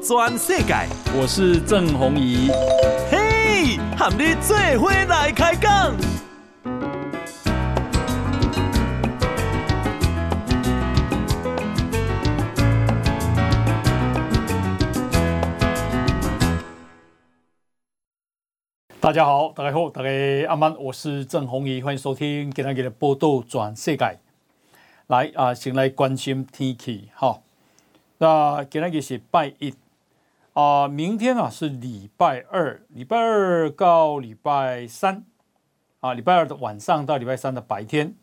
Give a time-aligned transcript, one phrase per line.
[0.00, 0.74] 转世界，
[1.18, 2.50] 我是郑弘仪。
[3.10, 5.94] 嘿，和你做伙来开讲。
[19.00, 20.08] 大家好，大家好，大家
[20.48, 24.18] 阿曼，我是郑弘仪，欢迎收听今天的报道全世界。
[25.06, 27.45] 来啊，先来关心天气，好。
[28.18, 29.74] 那今天是拜一
[30.52, 35.24] 啊，明天啊是礼拜二，礼拜二到礼拜三
[36.00, 38.14] 啊，礼拜二的晚上到礼拜三的白天，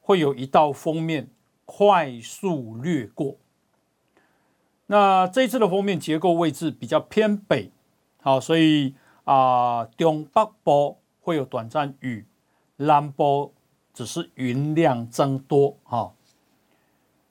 [0.00, 1.28] 会有一道封面
[1.64, 3.36] 快速掠过。
[4.86, 7.70] 那这一次的封面结构位置比较偏北，
[8.22, 8.94] 好，所以。
[9.28, 12.24] 啊，中北部会有短暂雨，
[12.76, 13.52] 南部
[13.92, 15.76] 只是云量增多。
[15.82, 16.14] 哈，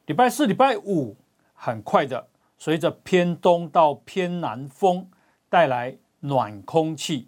[0.05, 1.15] 礼拜四、礼拜五
[1.57, 2.25] 很快的，
[2.57, 5.09] 随着偏东到偏南风
[5.49, 7.27] 带来暖空气，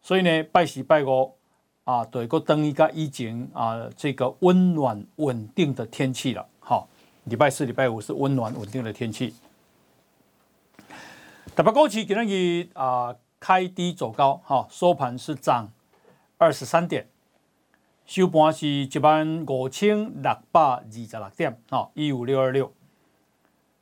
[0.00, 1.34] 所以呢，拜四、拜五
[1.82, 6.46] 啊，对，个等一个已经啊，这个温暖稳定的天气了。
[6.60, 6.86] 好，
[7.24, 9.34] 礼拜四、礼拜五是温暖稳定的天气。
[11.56, 13.16] 台北股市今日啊。
[13.44, 15.68] 开低走高，哈，收盘是涨
[16.38, 17.08] 二十三点，
[18.06, 22.72] 收盘是一万五千六百二十六点，哈，一五六二六。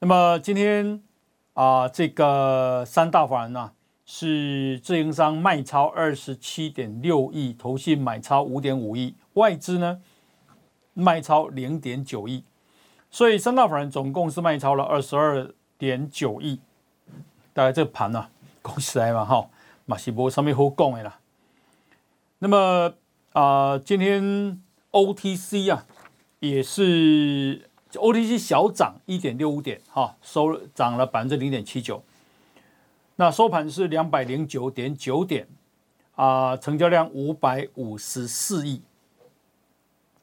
[0.03, 1.03] 那么今天
[1.53, 3.73] 啊，这个三大法人呢
[4.07, 10.01] 是自营商卖超二十七点六亿，投信买超五点五亿，外资呢
[10.95, 12.45] 卖超零点九亿，
[13.11, 16.61] 所以三大法人总共是卖超了二十二点九亿。
[17.53, 18.31] 大概这个盘呢、啊。
[18.63, 19.49] 恭喜来嘛哈，
[19.85, 21.19] 马西波上面好讲的啦。
[22.39, 22.95] 那么
[23.33, 24.63] 啊、呃，今天
[24.93, 25.87] OTC 啊
[26.41, 32.03] 也是 OTC 小涨一点六五点哈，收涨了百分之零点七九。
[33.17, 35.47] 那收盘是两百零九点九点
[36.15, 38.83] 啊，成交量五百五十四亿。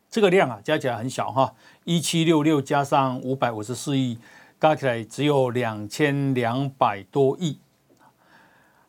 [0.10, 4.18] 这个量啊加起来很小哈，一七六六加上五百五十四亿，
[4.60, 7.60] 加起来只有两千两百多亿。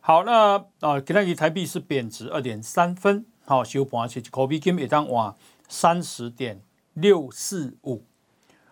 [0.01, 5.35] 好，那啊，今天台币是贬值二点三分，好，收盘是货币金每当哇
[5.69, 6.63] 三十点
[6.95, 8.03] 六四五，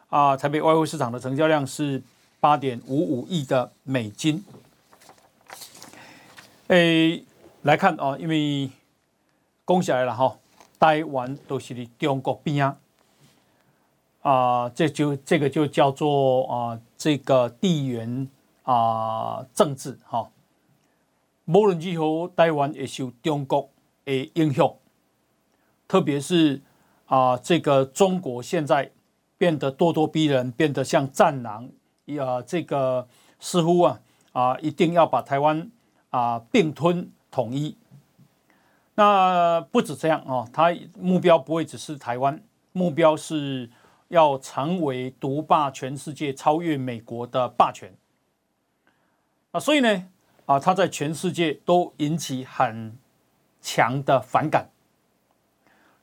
[0.09, 2.03] 啊，台北外汇市场的成交量是
[2.39, 4.44] 八点五五亿的美金。
[6.69, 7.25] 诶，
[7.62, 8.71] 来看啊，因为
[9.66, 10.39] 讲起来了哈，
[10.78, 12.77] 台湾都是离中国边啊，
[14.22, 18.28] 啊，这就这个就叫做啊，这个地缘
[18.62, 20.31] 啊政治哈。
[21.47, 23.69] 无论如何，台湾也受中国
[24.05, 24.72] 的影响，
[25.89, 26.61] 特别是
[27.06, 28.91] 啊、这个中国现在
[29.38, 31.69] 变得咄咄逼人，变得像战狼，
[32.19, 33.06] 啊，这个
[33.38, 34.00] 似乎啊
[34.32, 35.70] 啊，一定要把台湾
[36.10, 37.76] 啊并吞统一。
[38.94, 42.42] 那不止这样啊，他目标不会只是台湾，
[42.72, 43.70] 目标是
[44.08, 47.94] 要成为独霸全世界，超越美国的霸权。
[49.53, 50.08] 啊，所以呢。
[50.47, 52.97] 啊，他在全世界都引起很
[53.60, 54.70] 强的反感。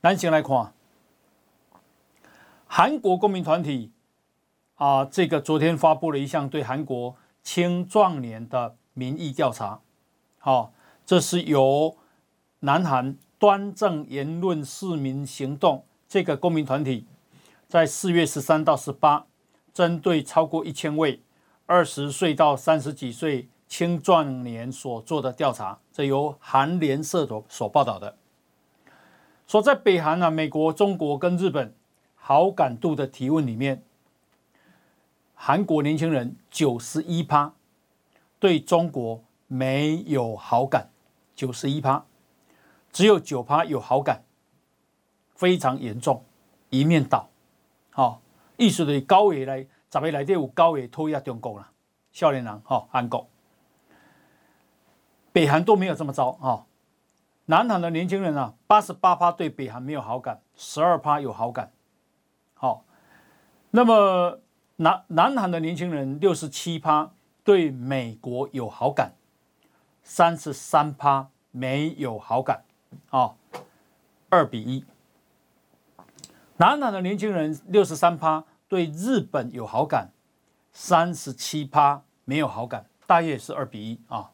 [0.01, 0.73] 咱先来看，
[2.75, 3.91] 韩国公民团体
[4.77, 9.79] 啊，这个昨天发布了一项对韩国青壮年的民意调查。
[10.39, 10.73] 好，
[11.05, 11.95] 这是由
[12.61, 17.05] 南韩端正言论市民行动这个公民团体
[17.67, 19.27] 在四月十三到十八，
[19.71, 21.21] 针对超过一千位
[21.67, 23.47] 二十岁到三十几岁。
[23.67, 28.17] 青壮年所做的调查，这由韩联社所所报道的，
[29.47, 31.73] 说在北韩啊、美国、中国跟日本
[32.25, 33.83] 好感度的提问里面，
[35.35, 37.51] 韩国年轻人九十一趴
[38.39, 40.87] 对中国没有好感，
[41.35, 42.05] 九十一趴，
[42.93, 44.23] 只有九趴有好感，
[45.35, 46.23] 非常严重，
[46.69, 47.27] 一面倒。
[47.89, 48.21] 好，
[48.55, 51.71] 意思的高位来，十个来这有九个讨厌中国了，
[52.13, 53.27] 少年人哈，韩国。
[55.33, 56.63] 北韩都没有这么糟啊！
[57.47, 61.72] 南韩的年轻人啊，八十八趴对北韩没有好感，十二趴有好感。
[63.75, 64.39] 那么
[64.75, 67.11] 南南韩的年轻人六十七趴
[67.43, 69.13] 对美国有好感，
[70.03, 72.65] 三十三趴没有好感。
[73.09, 73.33] 啊，
[74.29, 74.85] 二比一。
[76.57, 80.11] 南韩的年轻人六十三趴对日本有好感，
[80.71, 84.29] 三十七趴没有好感，大约是二比一啊。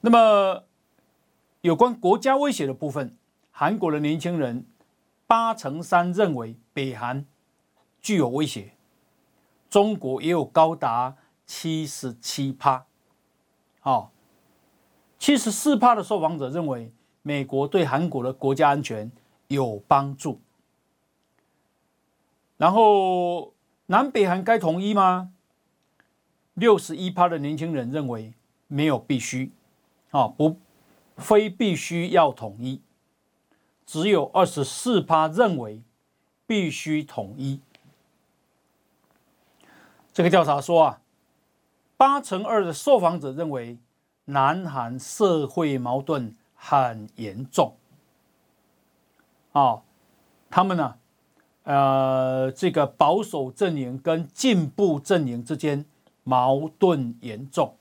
[0.00, 0.64] 那么，
[1.60, 3.16] 有关国家威胁的部分，
[3.52, 4.66] 韩国的年轻人
[5.28, 7.24] 八成三认为北韩
[8.06, 8.70] 具有威胁，
[9.68, 12.86] 中国也有高达七十七趴。
[13.80, 14.12] 好，
[15.18, 16.92] 七十四趴的受访者认为
[17.22, 19.10] 美国对韩国的国家安全
[19.48, 20.40] 有帮助。
[22.56, 23.52] 然后，
[23.86, 25.32] 南北韩该统一吗？
[26.54, 28.34] 六十一趴的年轻人认为
[28.68, 29.50] 没有必须，
[30.12, 30.60] 啊，不，
[31.16, 32.80] 非必须要统一。
[33.84, 35.82] 只有二十四趴认为
[36.46, 37.60] 必须统一。
[40.16, 41.00] 这个调查说啊，
[41.98, 43.76] 八成二的受访者认为
[44.24, 47.74] 南韩社会矛盾很严重。
[49.52, 49.82] 啊，
[50.48, 50.94] 他们呢？
[51.64, 55.84] 呃，这个保守阵营跟进步阵营之间
[56.24, 57.76] 矛盾严重，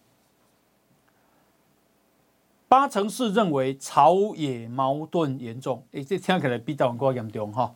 [2.68, 7.74] 八成四认为朝野矛盾严重，诶，这听起来比台湾更严重哈。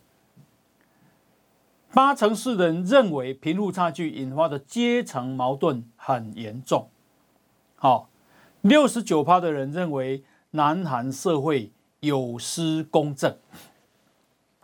[1.92, 6.88] 八成四人认为贫富差距引发的阶层矛盾很严重，
[7.76, 8.10] 好，
[8.62, 13.36] 六十九趴的人认为南韩社会有失公正。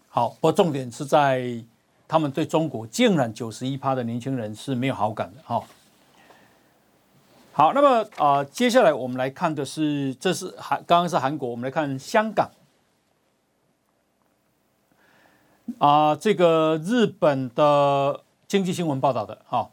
[0.08, 1.64] 好，不过重点是在
[2.08, 5.42] 他们对中国竟然九十一趴的年轻人是没有好感的。
[5.44, 5.66] 好，
[7.52, 12.50] 好，那么啊、接下来我们来看的是，这是韩，刚刚是韩国，我们来看香港。
[15.78, 19.72] 啊、这个日本的经济新闻报道的，哈，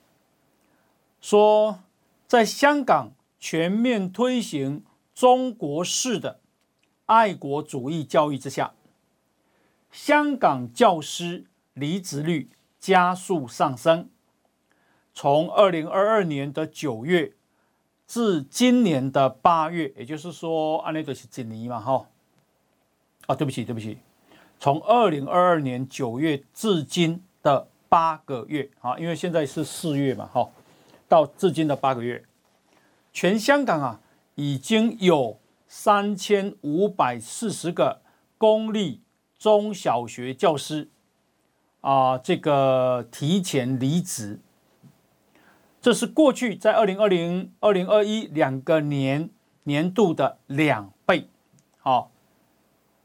[1.21, 1.81] 说
[2.27, 4.85] 在香港全面推行
[5.15, 6.41] 中国式的
[7.07, 8.73] 爱国主义教育之下。
[9.93, 11.45] 香港教师
[11.75, 12.51] 离职率
[12.81, 14.09] 加速上升，
[15.13, 17.35] 从二零二二年的九月
[18.07, 21.79] 至今年的八月，也就是说，按那个是几年嘛？
[21.79, 22.07] 哈，
[23.27, 23.99] 啊，对不起，对不起，
[24.63, 30.49] 从二零二二年九月至今的八个月，啊，因为现在是四月嘛，哈，
[31.09, 32.23] 到至今的八个月，
[33.13, 34.01] 全香港啊，
[34.37, 38.03] 已经有三千五百四十个
[38.39, 39.03] 公立。
[39.37, 40.89] 中小学教师
[41.81, 44.39] 啊，这个提前离职，
[45.81, 49.29] 这是过去在二零二零、二零二一两个年
[49.65, 51.29] 年度的两倍。
[51.79, 52.13] 好，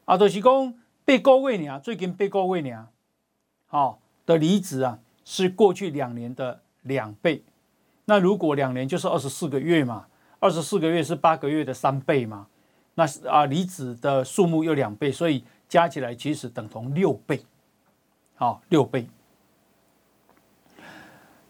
[0.06, 0.76] 啊，就是讲
[1.08, 2.90] 八个月呢，最近八个月呢，
[3.66, 7.44] 好，的离职啊，是过去两年的两倍。
[8.06, 10.08] 那如果两年就是二十四个月嘛，
[10.40, 12.48] 二十四个月是八个月的三倍嘛，
[12.96, 15.44] 那啊，离职的数目有两倍，所以。
[15.70, 17.44] 加起来其实等同六倍，
[18.36, 19.06] 好，六倍。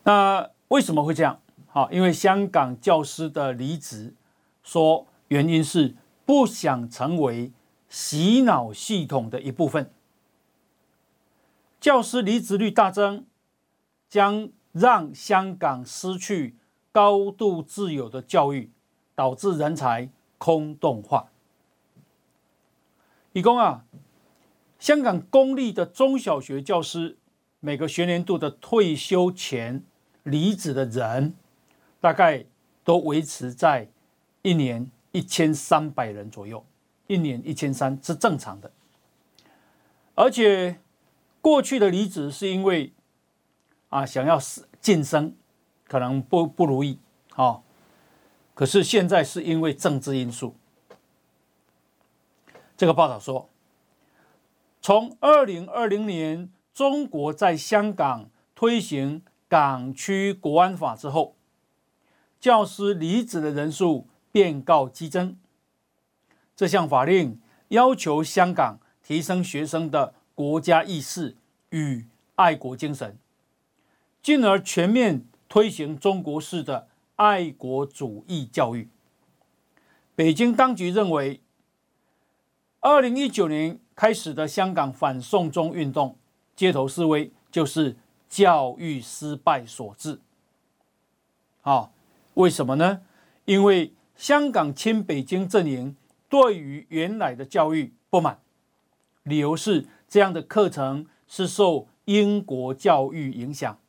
[0.01, 1.39] 那为什么会这样？
[1.67, 4.15] 好，因为香港教师的离职，
[4.63, 5.93] 说原因是
[6.25, 7.51] 不想成为
[7.89, 9.91] 洗脑系统的一部分。
[11.79, 13.25] 教师离职率大增，
[14.09, 16.55] 将让香港失去
[16.91, 18.71] 高度自由的教育，
[19.15, 21.31] 导致人才空洞化。
[23.33, 23.85] 李工啊。
[24.79, 27.17] 香港公立的中小学教师
[27.59, 29.83] 每个学年度的退休前
[30.21, 31.33] 离职的人，
[31.99, 32.45] 大概
[32.83, 33.89] 都维持在
[34.43, 36.63] 一年一千三百人左右，
[37.07, 38.71] 一年一千三是正常的。
[40.15, 40.79] 而且
[41.41, 42.93] 过去的离职是因为
[43.89, 44.39] 啊想要
[44.79, 45.35] 晋升，
[45.87, 46.99] 可能不不如意
[47.35, 47.61] 啊，
[48.53, 50.55] 可是现在是因为政治因素。
[52.77, 53.49] 这个报道说。
[54.79, 61.35] 从二零二零年中国在香港推行港区国安法之后，
[62.39, 65.35] 教师离职的人数便告激增。
[66.57, 71.37] 这项法令要求香港提升学生的国家意识
[71.69, 72.03] 与
[72.35, 73.15] 爱国精神，
[74.21, 78.89] 进而全面推行中国式的爱国主义教育。
[80.15, 81.39] 北京当局认为，
[82.81, 83.79] 二零一九年。
[83.97, 86.15] 开始的香港反送中运动、
[86.55, 87.95] 街头示威，就是
[88.29, 90.19] 教育失败所致。
[91.63, 91.89] 啊，
[92.35, 93.01] 为什么呢？
[93.45, 95.95] 因为香港亲北京阵营
[96.29, 98.39] 对于原来的教育不满，
[99.23, 103.79] 理由是这样的课程是受英国教育影响。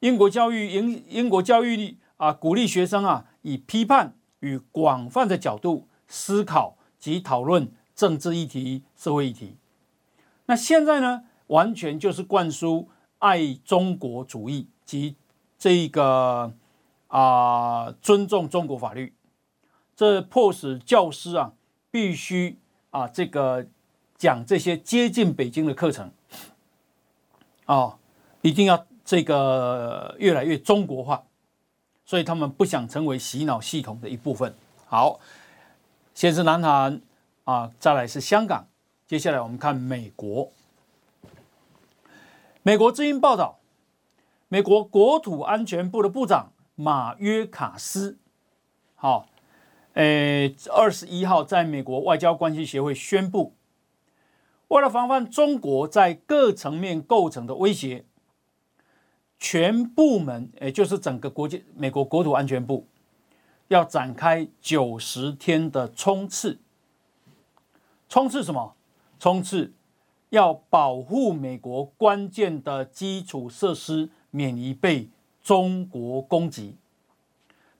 [0.00, 7.72] 英国教育英英国教育啊，鼓励学生啊，以批判与广泛的角度思考及讨论。
[7.96, 9.56] 政治议题、社会议题，
[10.44, 12.90] 那现在呢，完全就是灌输
[13.20, 15.16] 爱中国主义及
[15.58, 16.52] 这个
[17.06, 19.14] 啊、尊重中国法律，
[19.96, 21.54] 这迫使教师啊
[21.90, 22.58] 必须
[22.90, 23.66] 啊这个
[24.16, 26.12] 讲这些接近北京的课程，
[27.64, 27.98] 啊、
[28.42, 31.22] 一定要这个越来越中国化，
[32.04, 34.54] 所以他们不想成为洗脑系统的一部分。
[34.86, 35.18] 好，
[36.14, 37.00] 先是南韩
[37.44, 38.66] 啊，再来是香港，
[39.06, 40.52] 接下来我们看美国。
[42.62, 43.60] 美国之音报道，
[44.48, 48.18] 美国国土安全部的部长马约卡斯，
[48.94, 49.28] 好，
[49.96, 53.54] 诶，二十一号在美国外交关系协会宣布，
[54.68, 58.04] 为了防范中国在各层面构成的威胁，
[59.38, 62.86] 全部门，也就是整个国际美国国土安全部，
[63.68, 66.58] 要展开九十天的冲刺。
[68.06, 68.76] 冲刺什么？
[69.18, 69.72] 冲刺。
[70.30, 75.08] 要保护美国关键的基础设施免于被
[75.40, 76.76] 中国攻击，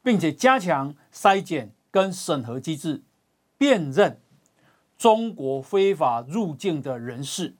[0.00, 3.02] 并且加强筛检跟审核机制，
[3.56, 4.20] 辨认
[4.98, 7.56] 中国非法入境的人士。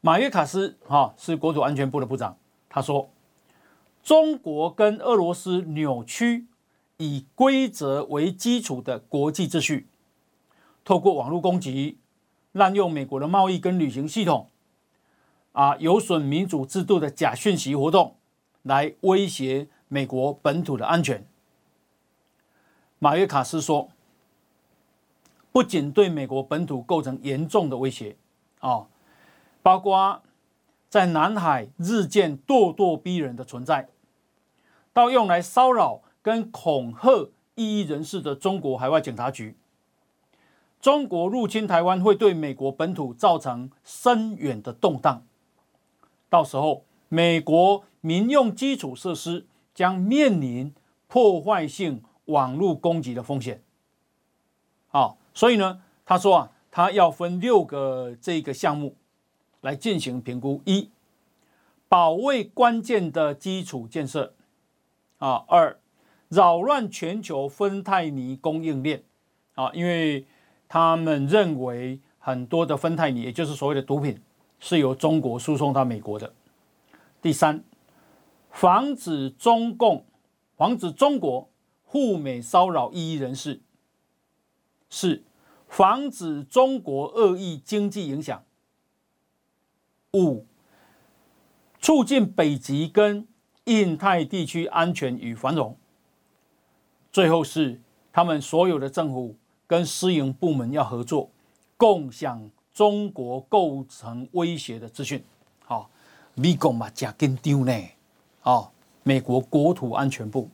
[0.00, 2.38] 马约卡斯哈是国土安全部的部长，
[2.70, 3.10] 他说
[4.02, 6.46] ：“中国跟俄罗斯扭曲
[6.96, 9.86] 以规则为基础的国际秩序，
[10.86, 11.98] 透过网络攻击。”
[12.52, 14.48] 滥用美国的贸易跟旅行系统，
[15.52, 18.16] 啊，有损民主制度的假讯息活动，
[18.62, 21.26] 来威胁美国本土的安全。
[23.04, 23.90] 马约卡斯说，
[25.52, 28.16] 不仅对美国本土构成严重的威胁，
[28.60, 28.86] 啊，
[29.60, 30.22] 包括
[30.88, 33.90] 在南海日渐咄咄逼人的存在，
[34.94, 39.54] 到用来骚扰跟恐吓异议人士的中国海外警察局。
[40.80, 45.22] 中国入侵台湾会对美国本土造成深远的动荡，
[46.30, 50.72] 到时候美国民用基础设施将面临
[51.06, 53.62] 破坏性网络攻击的风险。
[54.88, 58.96] 好，所以呢，他说啊，他要分六个这个项目
[59.60, 60.88] 来进行评估：一、
[61.88, 64.32] 保卫关键的基础建设；
[65.18, 65.78] 啊，二、
[66.28, 69.00] 扰乱全球芬太尼供应链；
[69.54, 70.26] 啊，因为
[70.68, 74.20] 他们认为很多的芬太尼，也就是所谓的毒品，
[74.60, 76.32] 是由中国输送到美国的。
[77.20, 77.62] 第三，
[78.50, 80.04] 防止中共、
[80.56, 81.48] 防止中国
[81.94, 83.60] 赴美骚扰异议人士。
[84.90, 85.22] 四，
[85.68, 88.42] 防止中国恶意经济影响。
[90.12, 90.44] 五，
[91.80, 93.28] 促进北极跟
[93.66, 95.78] 印太地区安全与繁荣。
[97.12, 97.80] 最后是
[98.12, 99.36] 他们所有的政府。
[99.66, 101.30] 跟私营部门要合作，
[101.78, 105.24] 共享中国构成威胁的资讯。
[105.64, 105.88] 好，
[106.34, 107.72] 美国嘛加紧张呢。
[108.42, 108.70] 哦，
[109.04, 110.50] 美国国土安全部。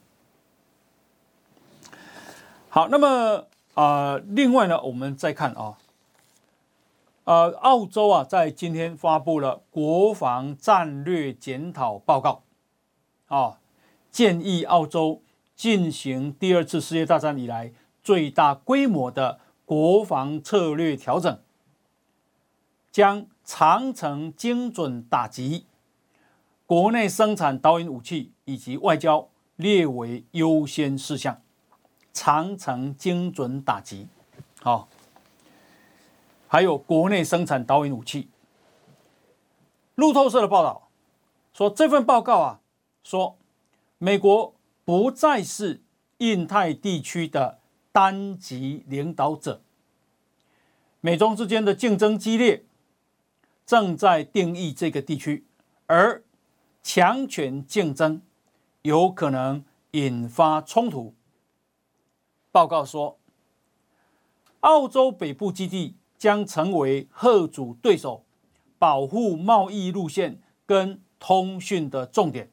[2.72, 5.76] 好，那么啊、呃，另外呢，我们再看啊，
[7.24, 12.44] 呃，澳洲啊，在今天发布了国防战略检讨报告，
[13.26, 13.58] 啊，
[14.12, 15.20] 建议澳洲
[15.56, 17.72] 进行第二次世界大战以来。
[18.02, 21.38] 最大规模的国防策略调整，
[22.90, 25.66] 将长程精准打击、
[26.64, 31.42] 国内生产导引武器以及外交列为优先事项。
[32.12, 34.07] 长城精准打击，
[34.61, 34.88] 好，
[36.49, 38.29] 还有国内生产导引武器。
[39.95, 40.88] 路透社的报道
[41.52, 42.61] 说，这份报告啊，
[43.02, 43.37] 说
[43.99, 45.83] 美国不再是
[46.19, 47.59] 印太地区的。
[47.93, 49.62] 单极领导者，
[51.00, 52.62] 美中之间的竞争激烈，
[53.67, 55.45] 正在定义这个地区，
[55.87, 56.23] 而
[56.85, 58.23] 强权竞争
[58.83, 61.12] 有可能引发冲突。
[62.52, 63.19] 报告说，
[64.61, 68.25] 澳洲北部基地将成为吓阻对手、
[68.78, 72.50] 保护贸易路线跟通讯的重点。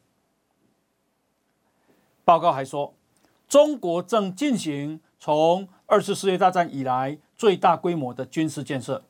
[2.24, 2.94] 报告还说，
[3.48, 5.00] 中国正进行。
[5.20, 9.04] 从二次世界大战以来最大规模的军事建设，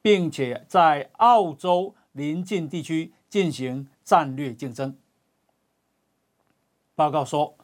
[0.00, 4.96] 并且在澳洲邻近地区进行战略竞争。
[6.94, 7.54] 报告说，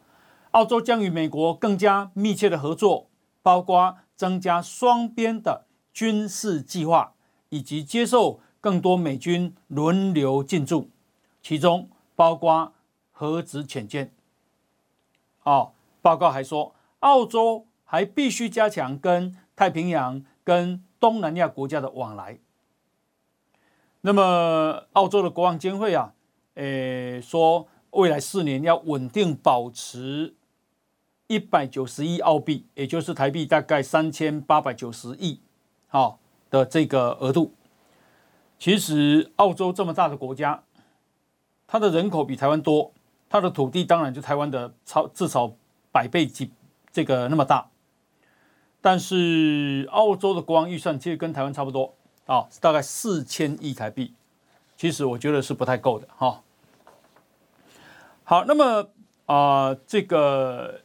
[0.53, 3.09] 澳洲将与美国更加密切的合作，
[3.43, 7.15] 包括增加双边的军事计划，
[7.49, 10.91] 以及接受更多美军轮流进驻，
[11.43, 12.73] 其中包括
[13.13, 14.13] 核子潜舰。
[15.43, 17.65] 哦，报告还说，澳洲。
[17.91, 22.39] 还必须加强跟太平洋、跟东南亚国家的往来。
[24.03, 26.13] 那么，澳洲的国防监会啊，
[26.57, 30.35] 诶，说未来四年要稳定保持
[31.29, 35.41] 一百九十亿澳币，也就是台币大概三千八百九十亿，
[35.87, 36.19] 好，
[36.51, 37.55] 的这个额度。
[38.59, 40.65] 其实，澳洲这么大的国家，
[41.67, 42.93] 它的人口比台湾多，
[43.29, 45.53] 它的土地当然就台湾的超至少
[45.93, 46.51] 百倍几
[46.91, 47.69] 这个那么大，
[48.81, 51.95] 但是澳洲的国防预算其实跟台湾差不多
[52.27, 54.15] 啊，大概四千亿台币，
[54.77, 56.43] 其实我觉得是不太够的哈。
[58.25, 58.89] 好，那么
[59.27, 60.81] 啊、呃，这个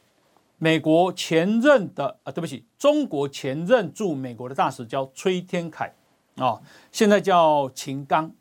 [0.64, 5.94] 美国前任的啊，对不起，中国前任驻美国的大使叫崔天凯
[6.38, 8.32] 啊，现在叫秦刚。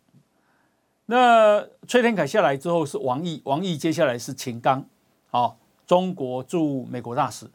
[1.06, 4.86] 那崔天凯下来之后是王毅，王毅接下来是秦刚，
[5.32, 7.46] 啊，中国驻美国大使。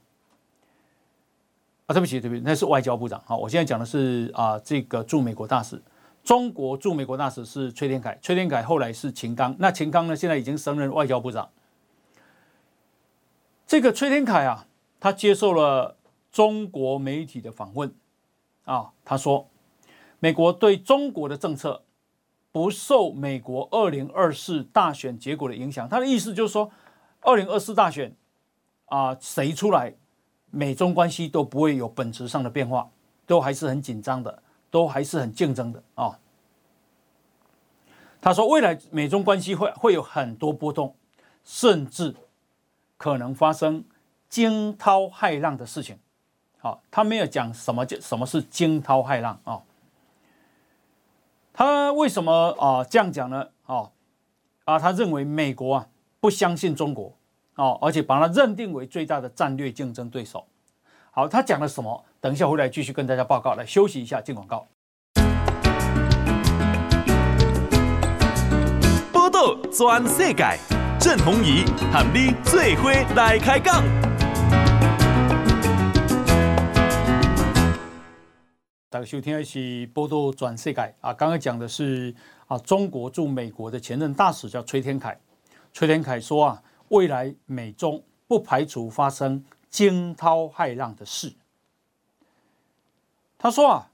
[1.86, 3.24] 啊，对不起，对不起，那是外交部长。
[3.26, 5.82] 好，我现在讲的是啊，这个驻美国大使，
[6.26, 9.56] 中国驻美国大使是崔天凯，崔天凯后来是秦刚。
[9.60, 11.48] 那秦刚呢，现在已经升任外交部长。
[13.68, 14.66] 这个崔天凯啊，
[15.00, 15.98] 他接受了
[16.32, 17.94] 中国媒体的访问，
[18.64, 19.48] 啊，他说，
[20.20, 21.84] 美国对中国的政策。
[22.50, 26.72] 不受美国二零二四大选结果的影响，他的意思就是说，
[27.20, 28.16] 二零二四大选
[28.86, 29.94] 啊，谁出来，
[30.50, 32.90] 美中关系都不会有本质上的变化，
[33.28, 36.18] 都还是很紧张的，都还是很竞争的啊。
[38.20, 40.96] 他说，未来美中关系会会有很多波动，
[41.44, 42.16] 甚至
[42.98, 43.86] 可能发生
[44.28, 45.98] 惊涛骇浪的事情。
[46.60, 49.62] 好，他没有讲什么叫什么是惊涛骇浪啊。
[51.54, 53.48] 他为什么啊这样讲呢？
[53.66, 53.90] 啊
[54.66, 55.88] 啊，他认为美国啊
[56.20, 57.14] 不相信中国
[57.56, 60.46] 啊，而且把它认定为最大的战略竞争对手。
[61.12, 62.06] 好，他讲了什么？
[62.20, 63.56] 等一下回来继续跟大家报告。
[63.56, 64.68] 来休息一下，进广告。
[69.12, 71.64] 报道全世界，郑弘仪
[71.94, 73.84] 和你做伙来开讲。
[78.90, 79.60] 大家收听的是
[79.92, 82.16] 《报道全世界》啊，刚刚讲的是
[82.48, 85.20] 啊，中国驻美国的前任大使叫崔天凯。
[85.72, 91.34] 崔天凯说啊，未来美中不排除发生惊涛骇浪的事。
[93.38, 93.92] 他说啊，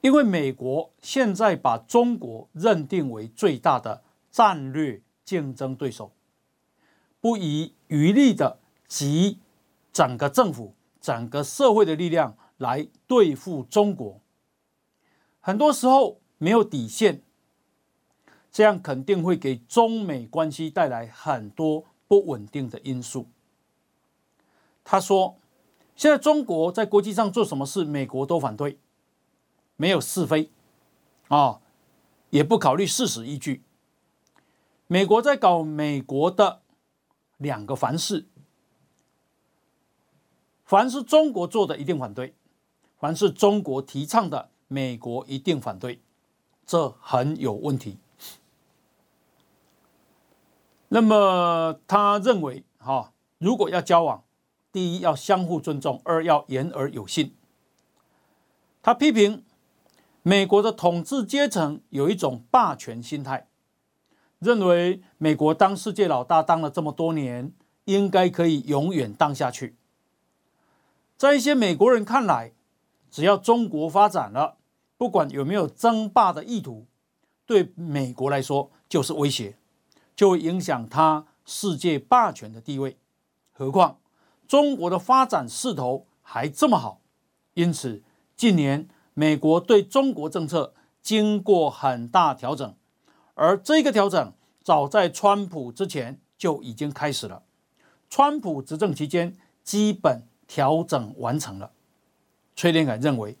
[0.00, 6.10] 因为美国现在把中国认定为最大的战略竞争对手，
[7.20, 9.38] 不遗余力的集
[9.92, 14.20] 整个政府、整个社会的力量来对付中国。
[15.40, 17.22] 很多时候没有底线，
[18.50, 23.26] 这样肯定会给中美关系带来很多不稳定的因素。
[24.82, 25.36] 他说
[25.94, 28.78] ：“现在中国在国际上做什么事，美国都反对，
[29.76, 30.50] 没有是非，
[31.28, 31.60] 啊，
[32.30, 33.62] 也不考虑事实依据。
[34.86, 36.62] 美国在搞美国的
[37.40, 38.28] 两个凡是，
[40.64, 42.34] 凡是中国做的一定反对，
[42.96, 46.00] 凡是中国提倡的。”美国一定反对，
[46.64, 47.98] 这很有问题。
[50.90, 54.22] 那么他认为，哈，如果要交往，
[54.70, 57.34] 第一要相互尊重，二要言而有信。
[58.80, 59.44] 他批评
[60.22, 63.48] 美国的统治阶层有一种霸权心态，
[64.40, 67.52] 认为美国当世界老大当了这么多年，
[67.84, 69.76] 应该可以永远当下去。
[71.16, 72.52] 在一些美国人看来，
[73.10, 74.56] 只要中国发展了，
[74.96, 76.86] 不管有没有争霸的意图，
[77.44, 79.58] 对美国来说就是威胁，
[80.16, 82.96] 就会影响他世界霸权的地位。
[83.52, 83.98] 何况
[84.48, 87.02] 中国的发展势头还这么好，
[87.52, 88.02] 因此
[88.34, 90.72] 近年美国对中国政策
[91.02, 92.74] 经过很大调整，
[93.40, 97.42] 而这个调整早在川普之前就已经开始了。
[98.10, 101.70] 川普执政期间基本调整完成了。
[102.54, 103.38] 崔连凯认为。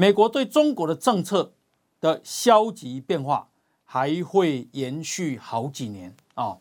[0.00, 1.54] 美国对中国的政策
[2.00, 3.48] 的消极变化
[3.84, 6.56] 还会延续好几年啊！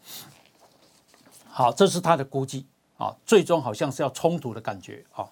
[1.48, 2.66] 好，这是他的估计
[2.98, 5.30] 啊，最终好像是要冲突的感觉啊。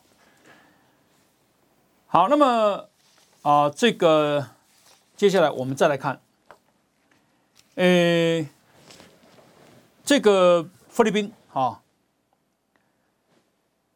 [2.05, 2.89] 好，那么
[3.41, 4.49] 啊，这个
[5.15, 6.21] 接下来我们再来看，
[7.75, 8.45] 呃，
[10.03, 11.81] 这个菲律宾啊，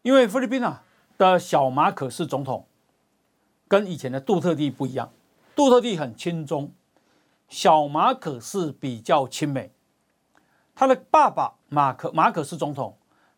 [0.01, 0.83] 因为菲律宾啊
[1.17, 2.65] 的小马可是总统。
[3.67, 5.13] 跟以前的杜特地不一样，
[5.55, 6.73] 杜特地很亲中，
[7.47, 9.71] 小马可是比较亲美。
[10.73, 12.97] 他的爸爸马可马可是总统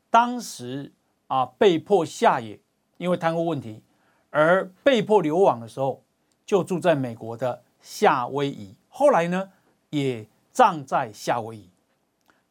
[0.10, 0.94] 当时
[1.28, 2.62] 啊被迫下野，
[2.96, 3.84] 因为贪污问题
[4.30, 6.02] 而被迫流亡的时候，
[6.46, 8.74] 就住在美国的夏威夷。
[8.88, 9.52] 后来呢，
[9.92, 11.70] 也葬在夏威夷。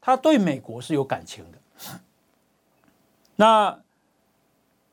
[0.01, 1.59] 他对美国是有感情的。
[3.37, 3.81] 那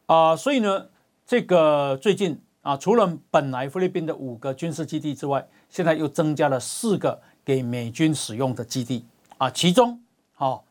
[0.07, 0.89] 啊，所以呢，
[1.25, 2.41] 这个最近。
[2.63, 9.05] 啊，除了本来菲律宾的五个军事基地之外，现在又增加了四个给美军使用的基地
[9.38, 9.49] 啊。
[9.49, 9.97] 其中，
[10.36, 10.62] 哦，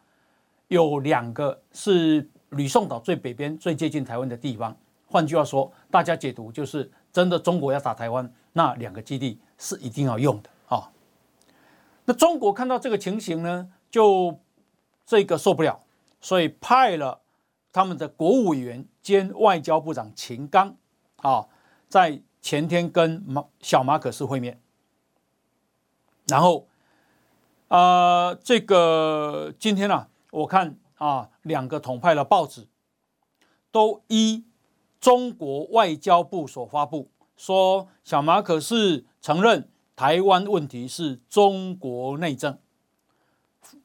[0.68, 4.76] 有两个是吕宋岛最北边、最接近台湾的地方。
[5.06, 10.50] 换句话说，大家解读就是真的中国要打台湾，那两个基地是一定要用的。
[12.06, 14.40] 那中国看到这个情形呢，就
[15.04, 15.80] 这个受不了，
[16.20, 17.20] 所以派了
[17.72, 20.76] 他们的国务委员兼外交部长秦刚
[21.16, 21.46] 啊，
[21.88, 24.60] 在前天跟马小马可斯会面，
[26.26, 26.68] 然后
[27.68, 32.68] 啊、呃，这个今天啊，我看啊，两个统派的报纸
[33.72, 34.44] 都依
[35.00, 42.58] 中国外交部所发布说，小马可仕承认台湾问题是中国内政，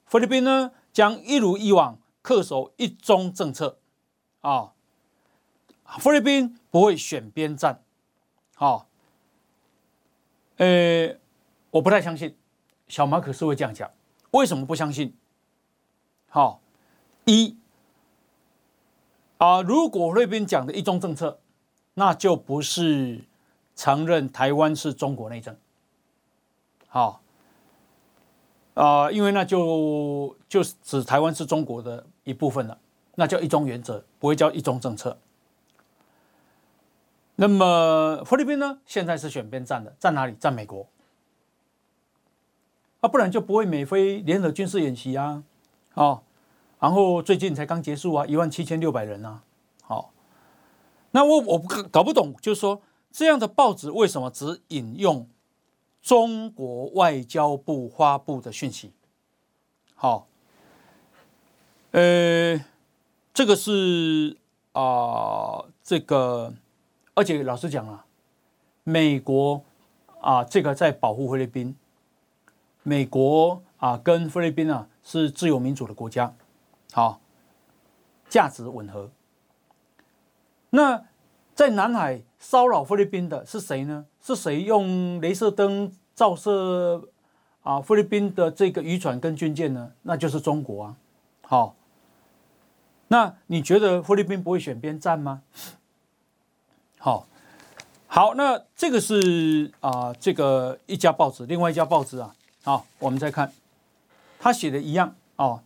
[0.05, 3.79] 菲律宾呢将一如以往恪守一中政策
[4.41, 4.73] 啊，
[5.99, 7.81] 菲律宾不会选边站。
[8.55, 8.89] 好，
[10.57, 11.15] 呃，
[11.71, 12.37] 我不太相信
[12.89, 13.89] 小马可是会这样讲。
[14.31, 15.15] 为什么不相信？
[16.27, 16.61] 好，
[17.25, 17.57] 一
[19.37, 21.39] 啊，如果菲律宾讲的一中政策，
[21.93, 23.23] 那就不是
[23.75, 25.57] 承认台湾是中国内政。
[26.93, 27.21] 好，
[28.73, 32.77] 啊，因为那就就是指台湾是中国的一部分了，
[33.15, 35.17] 那叫一中原则，不会叫一中政策。
[37.37, 38.79] 那么菲律宾呢？
[38.85, 40.33] 现在是选边站的，站哪里？
[40.33, 40.85] 站美国
[42.99, 45.45] 啊，不然就不会美菲联合军事演习啊，
[45.93, 46.23] 哦，
[46.81, 49.43] 然后最近才刚结束啊，一万七千六百人啊，
[49.81, 50.11] 好，
[51.11, 55.25] 那我我不搞不懂，就是说这样的报纸为什么只引用
[56.01, 58.91] 中国外交部发布的讯息？
[59.93, 60.27] 好，
[61.91, 62.59] 呃，
[63.33, 64.37] 这个是
[64.73, 66.53] 啊、这个。
[67.13, 68.05] 而且老实讲啊，
[68.83, 69.63] 美国
[70.21, 71.75] 啊，这个在保护菲律宾。
[72.83, 76.33] 美国啊，跟菲律宾啊是自由民主的国家，
[76.93, 77.19] 好，
[78.29, 79.11] 价值吻合。
[80.71, 81.03] 那
[81.53, 84.07] 在南海骚扰菲律宾的是谁呢？
[84.21, 87.09] 是谁用镭射灯照射
[87.63, 89.91] 啊菲律宾的这个渔船跟军舰呢？
[90.03, 90.95] 那就是中国啊。
[91.41, 91.75] 好，
[93.07, 95.41] 那你觉得菲律宾不会选边站吗？
[96.97, 97.27] 好，
[98.07, 103.51] 好，那这个是啊、这个一家报纸，另外一家报纸啊，好，我们再看，
[104.39, 105.61] 他写的一样哦。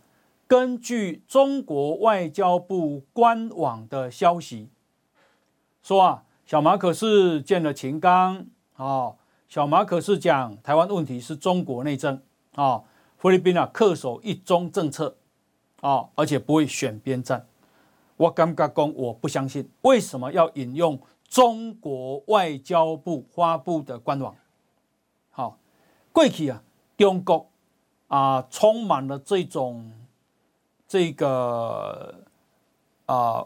[0.48, 4.68] 根据中国外交部官网的消息，
[5.82, 9.16] 说啊，小马可是见了秦刚，哦，
[9.48, 12.22] 小马可是讲台湾问题是中国内政
[12.54, 12.84] 啊，
[13.18, 15.16] 菲律宾啊恪守一中政策
[15.80, 17.48] 啊，而且不会选边站。
[18.16, 20.98] 我刚刚讲，我不相信，为什么要引用？
[21.28, 24.32] 中国外交部发布的官网，
[25.30, 25.58] 好，
[26.12, 26.62] 过去啊，
[26.96, 27.50] 中国
[28.06, 29.92] 啊，充满了这种
[30.86, 32.14] 这个
[33.06, 33.44] 啊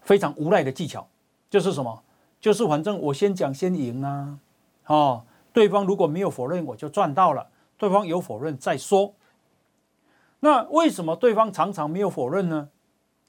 [0.00, 1.06] 非常无赖的技巧，
[1.48, 2.02] 就是什么？
[2.44, 4.38] 就是反正我先讲先赢啊，
[4.84, 7.46] 哦，对方如果没有否认，我就赚到了；
[7.78, 9.14] 对方有否认再说。
[10.40, 12.68] 那为什么对方常常没有否认呢？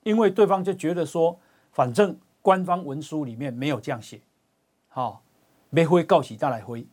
[0.04, 1.40] 因为对方就觉得说，
[1.72, 2.18] 反正。
[2.42, 4.22] 官方文书里面没有这样写，
[4.90, 5.24] 好，
[5.72, 6.86] 没回告喜再来回。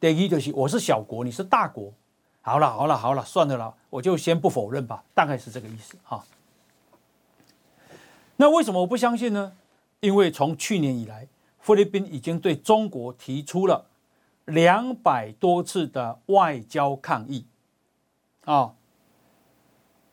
[0.00, 1.92] 第一就是我是小国，你是大国，
[2.40, 6.24] 好了好了好了，算了啦，我就先不否认吧，大概是这个意思哈。
[8.36, 9.52] 那为什么我不相信呢？
[10.00, 11.28] 因为从去年以来，
[11.64, 13.86] 菲律宾已经对中国提出了
[14.44, 17.46] 两百多次的外交抗议，
[18.44, 18.74] 啊，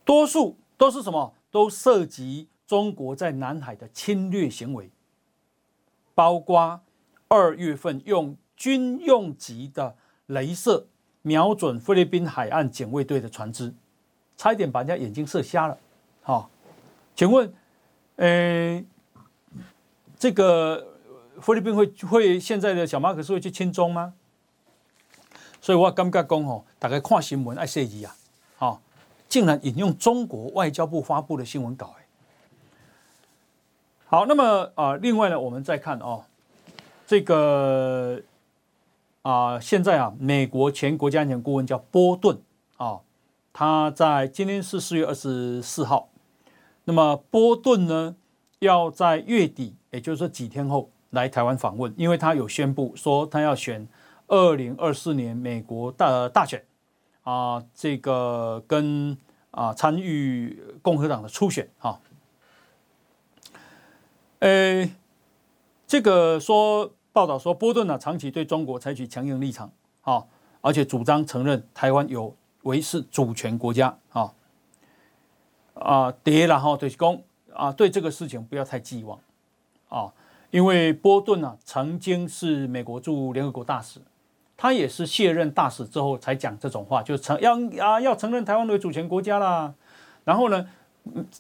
[0.06, 1.36] 多数都是什么？
[1.52, 2.48] 都涉及。
[2.68, 4.90] 中国在南海的侵略行为，
[6.16, 6.80] 包括
[7.28, 9.94] 二月份用军用级的
[10.28, 10.88] 雷射
[11.22, 13.74] 瞄准菲律宾海岸警卫队的船只，
[14.38, 15.78] 差一点把人家眼睛射瞎了。
[16.22, 16.50] 好，
[17.14, 17.54] 请问，
[18.16, 18.82] 呃，
[20.18, 20.91] 这个
[21.40, 24.14] 菲律宾会会现在的小马可是会去亲中吗？
[25.62, 28.16] 所以我感觉讲吼，大家看新闻爱说一啊，
[28.58, 28.80] 哦，
[29.30, 31.96] 竟然引用中国外交部发布的新闻稿。
[34.08, 36.26] 好，那么啊、另外呢，我们再看哦，
[37.08, 38.22] 这个
[39.22, 42.42] 啊、呃，现在啊，美国前国家安全顾问叫波顿
[42.78, 43.00] 啊，
[43.54, 46.10] 他在今天是四月二十四号，
[46.84, 48.16] 那么波顿呢，
[48.60, 53.88] 要在月底，也就是说几天后来台湾访问，因为他有宣布说他要选
[54.28, 56.66] 二零二四年美国大大选
[57.24, 59.18] 啊，这个跟
[59.52, 62.00] 啊参与共和党的初选啊。
[64.40, 64.90] 呃，
[65.86, 69.72] 这个说报道说，波顿呢长期对中国采取强硬立场，
[70.02, 70.26] 啊，
[70.62, 74.34] 而且主张承认台湾有为是主权国家，啊，
[75.76, 77.22] 啊，跌了哈，就是讲
[77.54, 79.20] 啊，对这个事情不要太寄望
[79.90, 80.12] 啊，
[80.52, 84.00] 因为波顿呢曾经是美国驻联合国大使，
[84.56, 89.74] 他也是卸任大使之后才讲这种话，就承要啊要承认台湾为主权国家啦。
[90.24, 90.70] 然后呢，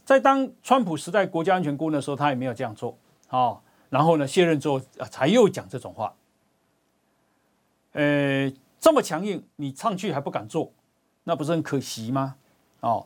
[0.05, 2.97] 在当川普时代国家安全顾问的时候，他也没有这样做
[3.27, 3.59] 啊。
[3.89, 6.13] 然后呢，卸任之后才又讲这种话。
[7.91, 10.71] 呃，这么强硬，你上去还不敢做，
[11.25, 12.35] 那不是很可惜吗？
[12.79, 13.05] 哦。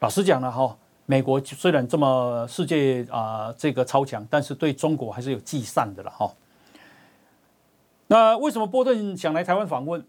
[0.00, 0.76] 老实讲了哈，
[1.12, 6.32] 美国虽然这么世界啊、这个超强，但是对中国还是有计算的了哈。
[8.06, 10.02] 那为什么波顿想来台湾访问？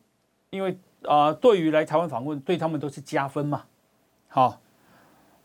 [0.50, 3.64] 因为啊、对于来台湾访问，对他们都是加分嘛。
[4.30, 4.46] 好，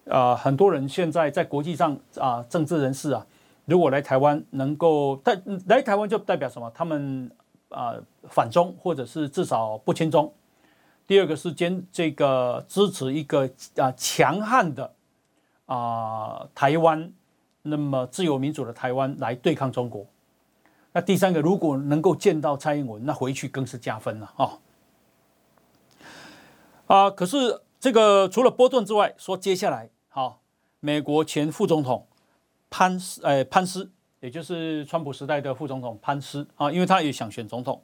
[0.07, 3.27] 啊、呃，很多人现在在国际上啊、政治人士啊，
[3.64, 6.71] 如果来台湾能够，代来台湾就代表什么？
[6.73, 7.29] 他们
[7.71, 7.97] 啊、
[8.29, 10.33] 反中，或者是至少不亲中。
[11.09, 14.94] 第二个是坚这个支持一个啊强悍的
[15.68, 17.12] 啊台湾，
[17.62, 20.04] 那么自由民主的台湾来对抗中国。
[20.92, 24.59] 那第三个，如果能够见到蔡英文，那回去更是加分了啊！
[26.87, 30.40] 啊，可是这个除了波顿之外，说接下来好，
[30.81, 32.07] 美国前副总统
[32.70, 37.81] 潘斯，呃潘斯，也就是川普时代的副总统潘斯啊，因为他也想选总统，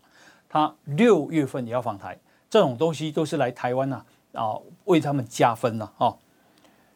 [0.48, 2.18] 他六月份也要访台。
[2.48, 6.16] 这种东西都是来台湾呐啊，为他们加分了啊，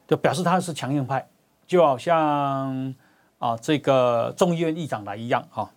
[0.09, 1.29] 就表示他是强硬派，
[1.67, 2.95] 就好像
[3.39, 5.71] 啊这个众议院议长来一样哈。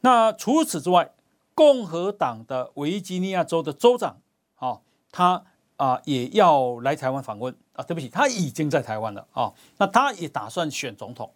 [0.00, 1.10] 那除此之外，
[1.54, 4.16] 共和党的维吉尼亚州的州长
[4.56, 4.78] 啊，
[5.10, 5.44] 他
[5.76, 7.84] 啊也要来台湾访问啊。
[7.84, 9.52] 对不起，他已经在台湾了啊。
[9.78, 11.30] 那他也打算选总统。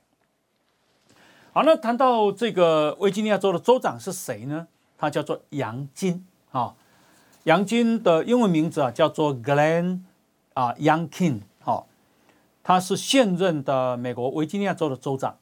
[1.52, 4.68] 好，那谈到这个维吉尼亚州的州长是谁呢？
[4.96, 6.74] 他叫做杨金啊。
[7.44, 10.00] 杨金的英文名字啊叫做 Glenn
[10.54, 11.42] 啊，Young King，
[12.66, 15.36] 他是现任的美国维吉尼亚州的州长。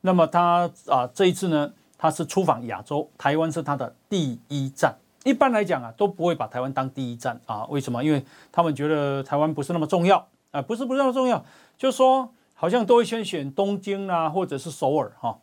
[0.00, 4.96] 那么他啊这一次呢，他是出访亚洲，台湾是他的第一站。
[5.24, 8.02] 一般来讲啊都不会把台湾当第一站啊，为什么？
[8.02, 11.44] 因为他们觉得台湾不是那么重要啊，不是不是那么重要，
[11.76, 15.40] 就是说好像都会先选东京啊，或者是首尔哈。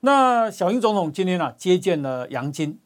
[0.00, 2.78] 那小英总统今天啊接见了杨金，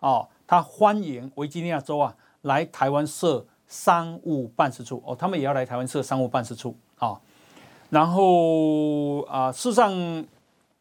[0.00, 0.26] 啊。
[0.48, 7.20] 他欢迎维吉尼亚州啊来台湾设商务办事处哦，他们也要来台湾设商务办事处啊。
[7.90, 10.24] 然后啊，事实上，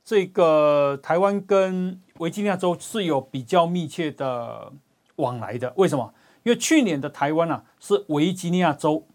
[0.04, 4.71] 这个台湾跟维吉尼亚州是有比较密切的
[5.17, 5.71] 往来的。
[5.76, 6.13] 为什么？
[6.43, 9.06] 因为去年的台湾啊是维吉尼亚州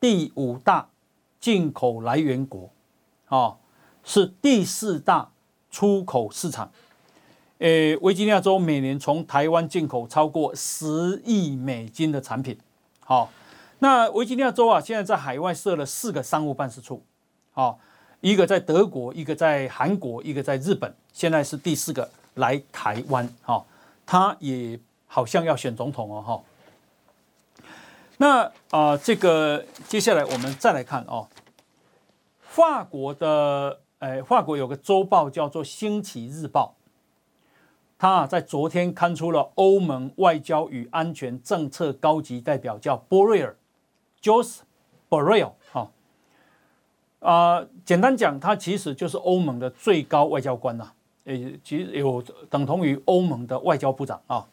[0.00, 0.88] 第五大
[1.40, 2.70] 进口来源国
[3.26, 3.56] 啊，
[4.04, 5.30] 是第四大
[5.70, 6.70] 出口市场。
[7.58, 12.56] 诶，维吉尼亚州每年从台湾进口超过十亿美金的产品。
[13.08, 13.30] 好，
[13.78, 17.02] 那维吉尼亚州啊，现在在海外设了四个商务办事处。
[17.52, 17.80] 好，
[18.20, 23.26] 一个在德国，一个在韩国，一个在日本，现在是第四个来台湾。
[23.40, 23.66] 好，
[24.04, 26.20] 他也好像要选总统哦。
[26.20, 27.64] 哈，
[28.18, 31.28] 那啊，这个接下来我们再来看哦，
[32.42, 36.74] 法国的哎，法国有个周报叫做《星期日报》。
[37.98, 43.56] 他啊，在昨天刊出了欧盟外交与安全政策高级代表叫波瑞尔
[44.20, 44.64] j o s e
[45.10, 45.90] Borrell 哈
[47.18, 50.92] 啊，简单讲，他其实就是欧盟的最高外交官呐，
[51.24, 54.46] 诶，其实有等同于欧盟的外交部长啊。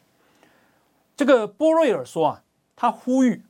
[1.15, 2.43] 这个波瑞尔说啊，
[2.75, 3.43] 他呼吁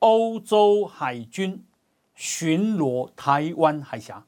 [0.00, 1.64] 欧洲海军
[2.16, 4.24] 巡逻台湾海峡。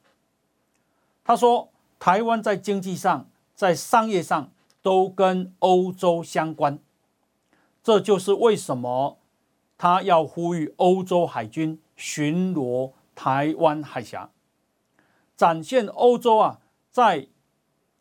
[1.24, 3.26] 他说，台湾在经济上，
[3.56, 4.50] 在商业上。
[4.84, 6.78] 都跟欧洲相关，
[7.82, 9.18] 这就是为什么
[9.78, 14.28] 他要呼吁欧洲海军巡逻台湾海峡，
[15.34, 17.28] 展现欧洲啊在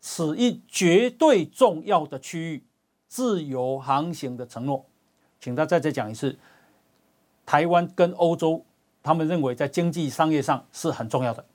[0.01, 2.65] 此一绝对重要的区域
[3.07, 4.85] 自由航行的承诺。
[5.39, 6.37] 请他再再讲一次，
[7.45, 8.65] 台湾跟欧洲，
[9.01, 11.45] 他们认为在经济商业上是很重要的。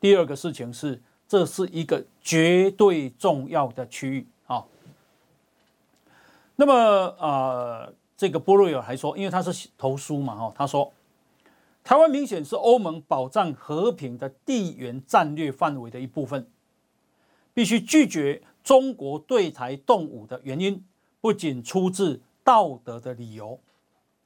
[0.00, 4.26] 第二个事情是，这是一个绝对重要的区域。
[6.60, 10.92] 那么，呃，这个波瑞尔还说，因为他是投书嘛，哈，他说，
[11.84, 16.50] 台湾明显是欧盟保障和平的地缘战略范围的一部分，
[17.54, 20.84] 必须拒绝中国对台动武的原因，
[21.20, 23.60] 不仅出自道德的理由，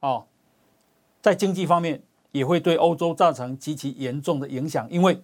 [0.01, 0.25] 啊，
[1.21, 5.23] 在经济方面也会对欧洲造成极其严重的影响，因为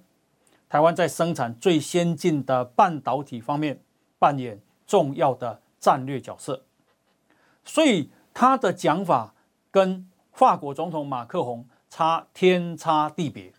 [0.69, 3.81] 台湾在生产最先进的半导体方面
[4.19, 6.63] 扮演重要的战略角色。
[7.69, 9.35] 所以他的讲法
[9.71, 13.53] 跟法国总统马克宏差天差地别。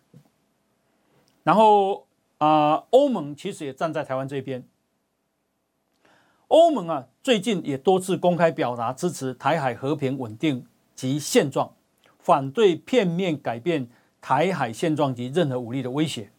[1.43, 2.07] 然后
[2.39, 4.67] 啊，欧盟其实也站在台湾这边。
[6.47, 11.71] 欧盟啊，最近也多次公开表达支持台海和平稳定及现状，
[12.17, 13.87] 反对片面改变
[14.19, 16.31] 台海现状及任何武力的威胁，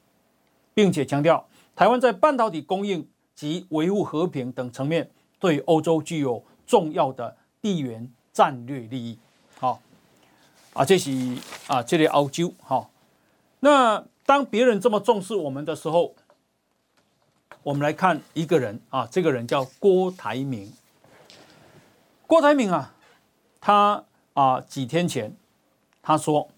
[0.74, 9.18] 并且强调台湾在半导体供应及维护和平等层面对欧洲具有重要的地缘战略利益。
[9.58, 9.80] 好，
[10.72, 11.10] 啊，这是
[11.66, 12.90] 啊，这里欧洲好。
[13.60, 16.14] 那当别人这么重视我们的时候，
[17.62, 20.72] 我们来看一个人啊，这个人叫郭台铭。
[22.26, 22.94] 郭台铭啊，
[23.60, 25.36] 他啊几天前
[26.00, 26.48] 他说，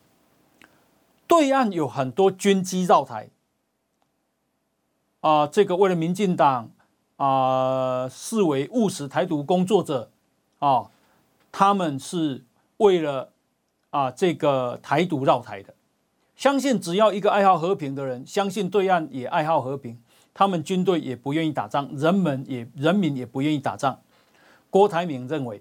[1.26, 3.30] 对岸有很多军机绕台
[5.22, 6.70] 啊，这个为了民进党
[7.16, 10.12] 啊视为务实台独工作者
[10.62, 10.88] 啊，
[11.51, 12.44] 他们是
[12.77, 13.33] 为了
[13.90, 15.75] 啊这个台独绕台的。
[16.37, 19.98] 相信只要一个爱好和平的人，相信对岸也爱好和平。
[20.33, 24.01] 他们军队也不愿意打仗，人们也人民也不愿意打仗。
[24.70, 25.61] 郭台铭认为，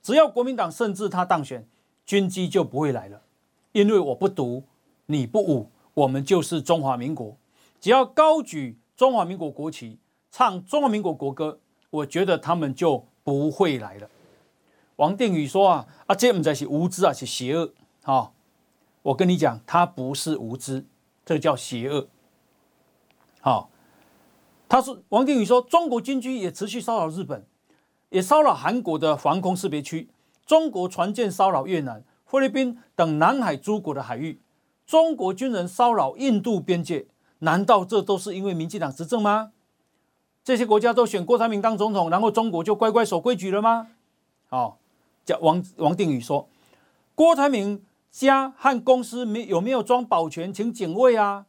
[0.00, 1.66] 只要国民党甚至他当选，
[2.06, 3.20] 军机就不会来了，
[3.72, 4.62] 因为我不独，
[5.06, 7.36] 你不武，我们就是中华民国。
[7.80, 9.98] 只要高举中华民国国旗，
[10.30, 11.58] 唱中华民国国歌，
[11.90, 14.08] 我觉得他们就不会来了。
[14.96, 17.72] 王定宇说啊啊，这不在是无知啊，是邪恶。
[18.04, 18.34] 好，
[19.02, 20.86] 我跟你讲，他不是无知，
[21.24, 22.06] 这叫邪恶。
[23.40, 23.70] 好。
[24.66, 27.46] 他说：“王定宇说，中国军机也持续骚扰日本，
[28.08, 30.08] 也骚扰韩国的防空识别区。
[30.46, 34.40] 中国船舰骚扰越南、菲律宾等南海诸国的海域。
[34.84, 37.06] 中国军人骚扰印度边界。
[37.40, 39.52] 难道这都是因为民进党执政吗？
[40.44, 43.88] 这些国家都选郭台铭当总统，然后中国就乖乖守规矩了吗？”
[44.48, 44.78] 好，
[45.24, 46.48] 叫王王定宇说
[47.16, 51.46] ：“郭台铭家和公司没有没有装保全，请警卫啊。”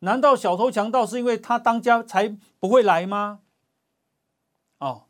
[0.00, 3.40] 难道小偷强盗是因为他当家才不会来吗？
[4.78, 5.02] 哦，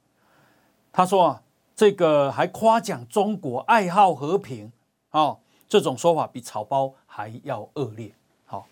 [0.91, 1.43] 他说啊，
[1.77, 4.73] 这个还夸奖中国爱好和平，
[5.11, 8.15] 哦，这种说法比草包还要恶劣。
[8.47, 8.67] 好，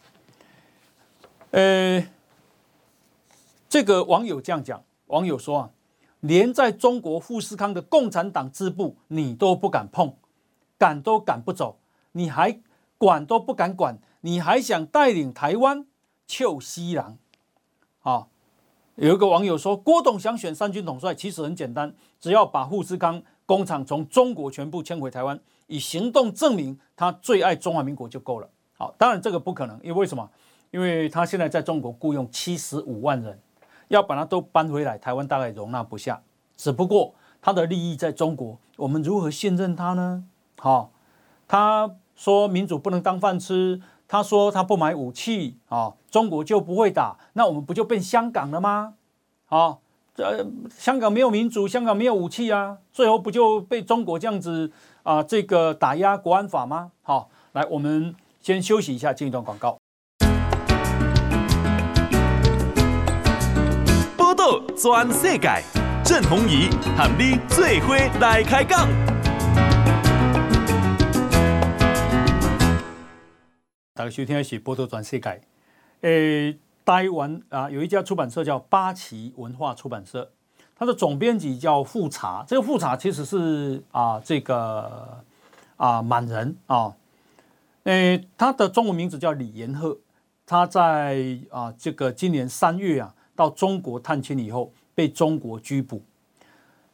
[1.50, 2.08] 呃，
[3.76, 5.70] 这个网友这样讲，网友说啊，
[6.20, 10.14] 连在中国富士康的共产党支部你都不敢碰，
[10.78, 11.76] 赶都赶不走，
[12.12, 12.58] 你还
[12.96, 15.84] 管都不敢管，你还想带领台湾？
[16.26, 17.18] 臭西郎，
[18.00, 18.28] 啊，
[18.94, 28.48] 有一个网友说，郭董想选三军统帅，其实很简单，只要把富士康工厂从中国全部迁回台湾，以行动证明他最爱中华民国就够了。
[28.72, 30.30] 好，当然这个不可能，因为为什么？
[30.70, 33.38] 因为他现在在中国雇佣七十五万人，
[33.88, 36.22] 要把它都搬回来，台湾大概容纳不下。
[36.56, 40.24] 只不过他的利益在中国，我们如何信任他呢？
[40.58, 40.90] 好，
[41.46, 43.80] 他说民主不能当饭吃。
[44.08, 48.94] 他说他不买武器啊，中国就不会打，那我们不就变香港了吗？
[49.48, 49.78] 啊，
[50.14, 54.70] 这香港没有民主，香港没有武器啊，最后不就被中国这样子
[55.02, 56.92] 啊这个打压国安法吗？
[57.02, 59.76] 好，来我们先休息一下，进一段广告。
[64.76, 65.48] 转世界，
[66.04, 68.86] 郑鸿仪和你最伙来开讲。
[73.94, 75.30] 大家收听的是《报道全世界》。
[76.02, 80.30] 诶，台湾啊，有一家出版社叫八旗文化出版社，
[80.74, 82.44] 它的总编辑叫富察。
[82.46, 85.24] 这个富察其实是啊，这个
[85.78, 86.92] 啊满人啊。
[87.84, 89.96] 诶，他的中文名字叫李延贺。
[90.44, 96.02] 他在啊这个今年三月啊到中国探亲以后，被中国拘捕。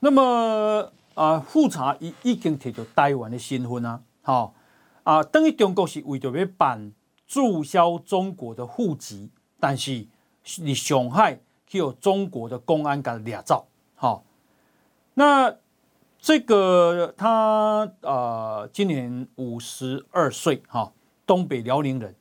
[0.00, 4.55] 那么啊，复查已已经提到台湾的身份啊，好。
[5.05, 6.92] 啊，等于中国是为着要办
[7.26, 10.07] 注销中国的户籍，但是
[10.59, 13.67] 你上海却有中国的公安给他抓走。
[13.96, 14.25] 好，
[15.14, 15.56] 那
[16.21, 20.92] 这个他呃今年五十二岁，哈，
[21.27, 22.14] 东北辽宁人，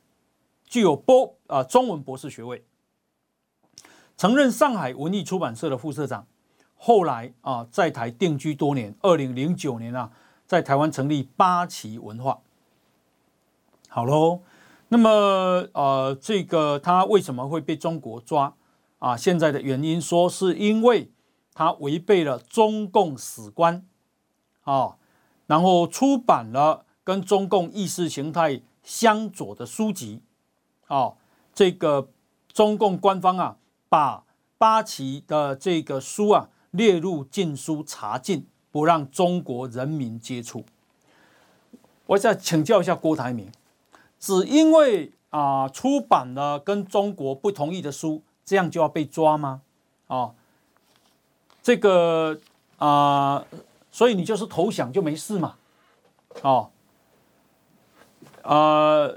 [0.66, 2.64] 具有博啊中文博士学位，
[4.22, 6.28] 曾任上海文艺出版社的副社长，
[6.76, 10.12] 后来啊在台定居多年，二零零九年啊
[10.46, 12.38] 在台湾成立八旗文化。
[13.88, 14.42] 好喽，
[14.90, 15.10] 那么
[15.72, 18.54] 呃，这个他为什么会被中国抓
[19.00, 19.16] 啊？
[19.16, 21.10] 现在的原因说是因为
[21.52, 23.84] 他违背了中共史观
[24.62, 24.98] 啊，
[25.48, 30.22] 然后出版了跟中共意识形态相左的书籍
[30.86, 31.14] 啊。
[31.52, 32.10] 这个
[32.52, 33.56] 中共官方啊，
[33.92, 34.24] 把
[34.56, 40.64] 八旗的这个书啊列入禁书查禁，不让中国人民接触。
[42.06, 43.52] 我想请教一下郭台铭。
[44.18, 49.60] 只因为啊出版了跟中国不同意的书，这样就要被抓吗？
[50.06, 50.34] 哦，
[51.62, 52.40] 这个
[52.78, 53.44] 啊，
[53.90, 55.56] 所以你就是投降就没事嘛？
[56.40, 56.70] 哦，
[58.40, 59.10] 啊，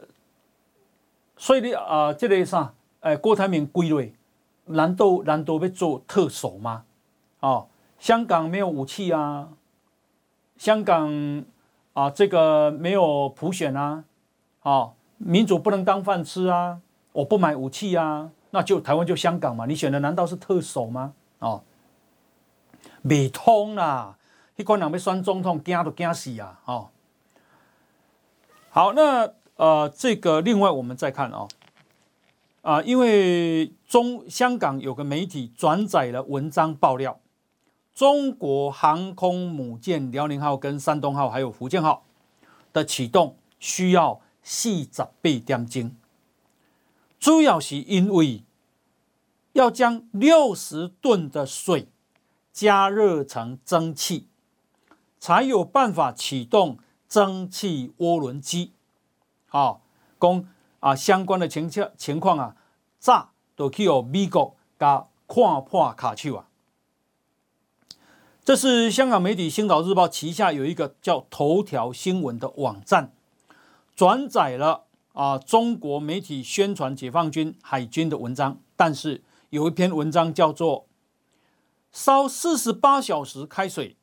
[1.37, 2.73] 所以你啊，这个啥？
[2.99, 4.13] 哎，郭台铭归类，
[4.65, 6.85] 难道难道要做特首吗？
[7.39, 7.67] 哦，
[7.99, 9.49] 香港没有武器啊，
[10.57, 11.45] 香港
[11.93, 14.03] 啊，这个没有普选啊，
[14.61, 16.79] 哦，民主不能当饭吃啊，
[17.13, 18.31] 我不买武器啊。
[18.51, 21.13] 那就台湾就香港嘛，你选的难道是特首吗？
[21.39, 21.61] 哦，
[23.01, 24.17] 未通啦，
[24.55, 26.61] 一关两被酸总统惊都惊死啊！
[26.63, 26.89] 哦，
[28.69, 31.49] 好，那呃，这个另外我们再看哦，
[32.65, 37.19] 啊、因为中香港有个媒体转载了文章爆料，
[37.93, 42.03] 中国航空母舰辽宁号、跟山东号还有福建号
[42.73, 45.95] 的启动需要四十八点钟。
[47.19, 48.43] 主要是因为
[49.53, 51.89] 要将六十吨的水
[52.51, 54.27] 加热成蒸汽，
[55.19, 58.71] 才有办法启动蒸汽涡轮机。
[59.49, 59.77] 啊，
[60.17, 60.47] 供
[60.85, 62.55] 啊相关的情况情况啊，
[62.99, 66.47] 早都去有美国加看破卡丘啊。
[68.43, 73.11] 这是香港媒体《星岛日报》旗下有一个叫头条新闻的网站，
[73.95, 74.83] 转载了。
[75.13, 75.37] 啊！
[75.37, 80.87] 中国媒体宣传解放军海军的文章，但是有一篇文章叫做
[81.93, 83.95] “烧四十八小时开水，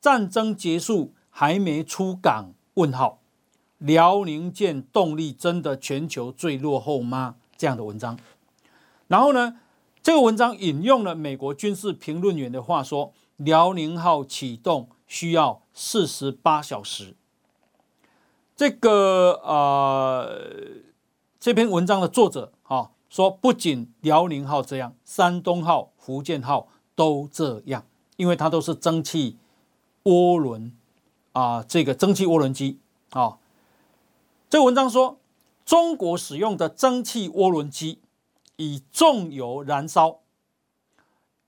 [0.00, 3.23] 战争结束还没出港？”问号，
[3.78, 7.36] 辽宁舰动力真的全球最落后吗？
[7.56, 8.18] 这样的文章。
[9.08, 9.60] 然后呢，
[10.02, 17.14] 这个文章引用了美国军事评论员的话说：“辽宁号启动需要四十八小时。”
[18.56, 20.82] 这个呃，
[21.40, 27.84] 这篇文章的作者啊、说，不仅辽宁号这样，山东号、福建号都这样，
[28.16, 29.36] 因为它都是蒸汽
[30.04, 30.72] 涡轮
[31.32, 32.78] 啊，这个蒸汽涡轮机
[33.10, 33.38] 啊、
[34.54, 35.18] 这文章说，
[35.64, 37.98] 中国使用的蒸汽涡轮机
[38.54, 40.20] 以重油燃烧，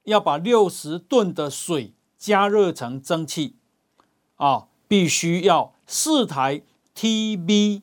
[0.02, 3.54] 要把六十吨的水加热成蒸汽
[4.34, 6.62] 啊，必须要四台。
[6.96, 7.82] TB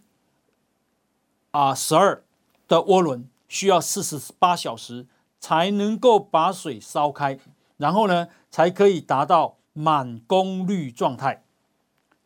[1.51, 2.25] 啊，十二
[2.67, 5.07] 的涡轮需要四十八小时
[5.39, 7.39] 才能够把水烧开，
[7.77, 11.45] 然后呢，才可以达到满功率状态。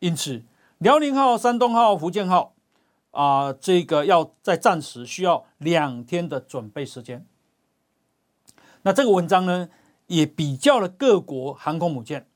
[0.00, 0.42] 因此，
[0.78, 2.54] 辽宁号、山东号、福建号
[3.10, 7.26] 啊，这个要在战时需要两天的准备时间。
[8.82, 9.68] 那这个文章呢，
[10.06, 12.28] 也比较了各国航空母舰，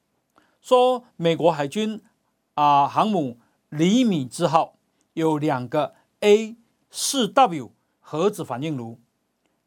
[0.60, 2.02] 说美国海军
[2.54, 3.38] 啊航母。
[3.72, 4.76] 厘米兹号
[5.14, 6.58] 有两个 A
[6.90, 9.00] 四 W 核子反应炉，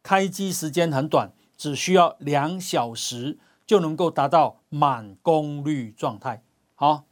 [0.03, 6.43] 开机时间很短，只需要两小时就能够达到满功率状态。
[6.75, 7.04] 好，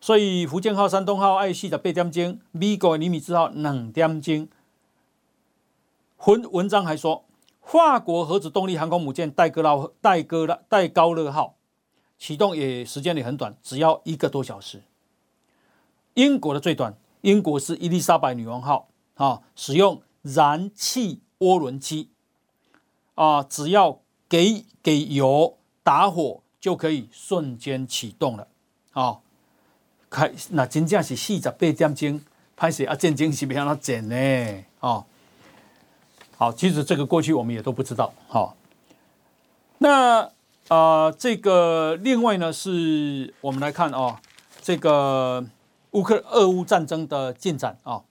[0.00, 4.48] 所以福建号、山东号爱惜的八点钟，美国李米兹号两点钟。
[6.26, 7.24] 文文章还说，
[7.62, 11.56] 法国核子动力航空母舰戴高乐戴高乐戴高乐号
[12.18, 14.82] 启动也时间也很短，只要一个多小时。
[16.14, 22.10] 英国的最短，英国是伊丽莎白女王号，啊，使用燃气涡轮机，
[23.14, 28.48] 啊，只要给给油打火就可以瞬间启动了，
[28.92, 29.20] 啊，
[30.10, 32.20] 开那真正是四十八点钟，
[32.56, 35.04] 拍摄啊，战争是不要那简呢，哦，
[36.36, 38.56] 好，其实这个过去我们也都不知道，好，
[39.78, 40.30] 那啊、
[40.68, 44.20] 呃，这个另外呢，是我们来看啊，
[44.62, 45.46] 这个。
[45.92, 48.02] 乌克俄乌战争的进展啊，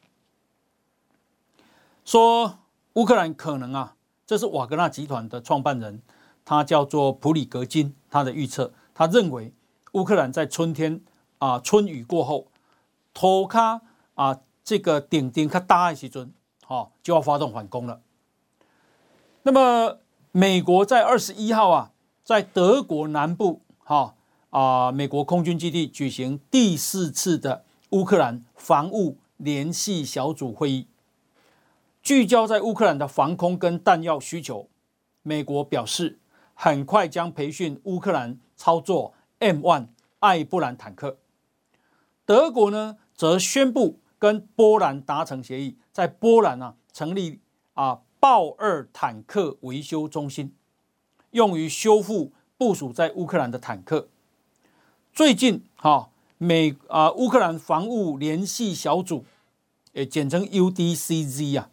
[2.03, 2.57] 说
[2.93, 3.93] 乌克兰可能啊，
[4.25, 6.01] 这是瓦格纳集团的创办人，
[6.43, 9.53] 他叫做普里格金，他的预测，他认为
[9.91, 10.99] 乌克兰在春天
[11.39, 12.47] 啊春雨过后，
[13.13, 13.81] 托卡
[14.15, 16.31] 啊这个顶顶卡大的时阵，
[16.65, 18.01] 哈就要发动反攻了。
[19.43, 19.99] 那么
[20.31, 21.91] 美国在二十一号啊，
[22.23, 24.15] 在德国南部哈
[24.49, 27.63] 啊美国空军基地举行第四次的。
[27.91, 30.87] 乌克兰防务联系小组会议
[32.03, 34.67] 聚焦在乌克兰的防空跟弹药需求。
[35.23, 36.19] 美国表示，
[36.53, 39.87] 很快将培训乌克兰操作 M1
[40.19, 41.15] 艾布兰坦克。
[42.27, 47.39] 德国呢，则宣布跟波兰达成协议，在波兰啊成立
[47.73, 50.53] 啊豹二坦克维修中心，
[51.31, 54.09] 用于修复部署在乌克兰的坦克。
[55.13, 56.09] 最近哈。
[56.39, 59.25] 美啊，乌克兰防务联系小组
[59.93, 61.71] 也简称 UDCZ 啊，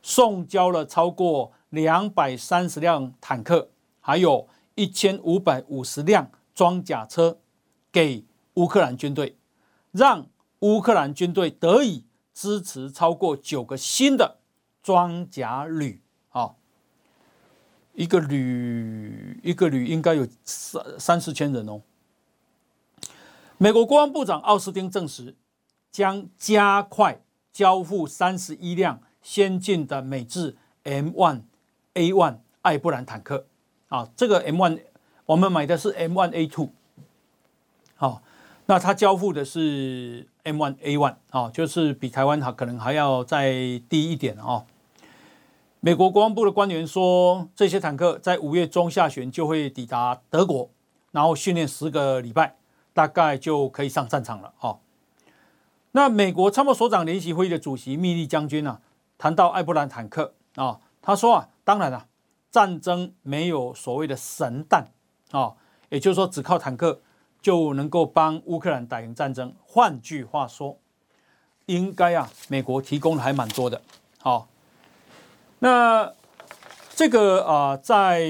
[0.00, 7.40] 送交了超过两百三十辆坦克，还有一千五百五十辆装甲车
[7.90, 8.24] 给
[8.54, 9.36] 乌克兰军队，
[9.92, 10.26] 让
[10.60, 14.38] 乌克兰军队得以支持超过九个新的
[14.82, 16.54] 装甲旅啊，
[17.94, 21.82] 一个旅一个旅应该有三三四千人哦。
[23.58, 25.36] 美国国防部长奥斯汀证实，
[25.90, 27.20] 将加快
[27.52, 33.46] 交付三十一辆先进的美制 M1A1 艾布兰坦克。
[33.88, 34.82] 啊，这个 M1
[35.26, 36.70] 我们买的是 M1A2。
[37.96, 38.22] 好，
[38.70, 43.50] 那他交付的是 M1A1 啊，就是比台湾还可能还要再
[43.88, 44.64] 低一点啊。
[45.80, 50.70] 美国国防部的官员说，这些坦克在五月中下旬就会抵达德国，
[51.10, 52.54] 然后训练十个礼拜。
[52.92, 54.78] 大概就可以上战场了哦。
[55.92, 58.80] 那美国参谋所长联席会议的主席密利将军啊，
[59.18, 62.06] 谈到艾布兰坦克啊，他说啊，当然了，
[62.52, 64.92] 战争没有所谓的神弹
[65.32, 65.54] 啊，
[65.88, 67.00] 也就是说只靠坦克
[67.40, 69.54] 就能够帮乌克兰打赢战争。
[69.64, 70.78] 换句话说，
[71.66, 73.80] 应该啊，美国提供的还蛮多的。
[74.20, 74.48] 好，
[75.60, 76.12] 那
[76.94, 78.28] 这个啊，在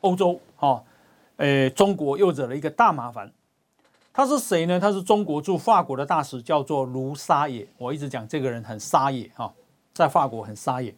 [0.00, 0.84] 欧洲哈。
[1.38, 3.32] 诶，中国又惹了一个大麻烦。
[4.12, 4.78] 他是谁呢？
[4.78, 7.66] 他是中国驻法国的大使，叫做卢沙野。
[7.78, 9.52] 我一直讲这个人很沙野哈，
[9.92, 10.94] 在法国很沙野。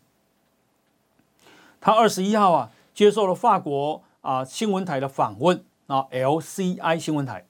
[1.81, 7.47] 他二十一号啊，接受了法国啊新闻台的访问啊，LCI 新闻台。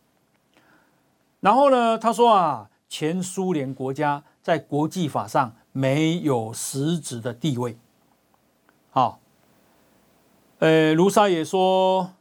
[1.41, 7.79] 然后呢，他说啊，前苏联国家在国际法上没有实质的地位。
[8.91, 9.21] 好，
[10.59, 12.13] 呃，卢沙也说。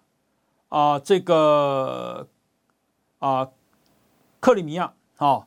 [0.70, 2.28] 啊，这个
[3.20, 3.52] 啊，
[4.40, 5.46] 克里米亚，啊，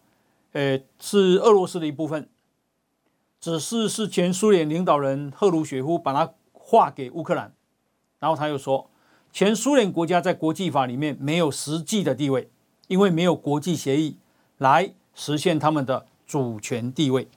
[0.52, 2.30] 呃，是俄罗斯的一部分，
[3.40, 7.52] 只是是前苏联领导人赫鲁雪夫把它划给乌克兰，
[8.20, 8.88] 然后他又说，
[9.36, 12.48] 前苏联国家在国际法里面没有实际的地位，
[12.88, 14.16] 因为没有国际协议
[14.56, 17.28] 来实现他们的主权地位。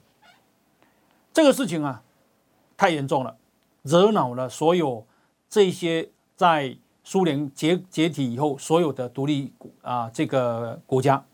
[1.34, 2.02] 这个事情啊，
[2.78, 3.36] 太严重了，
[3.82, 5.06] 惹恼了所有
[5.50, 6.78] 这些在。
[7.04, 11.26] 苏联解解体以后，所有的独立啊，这个国家，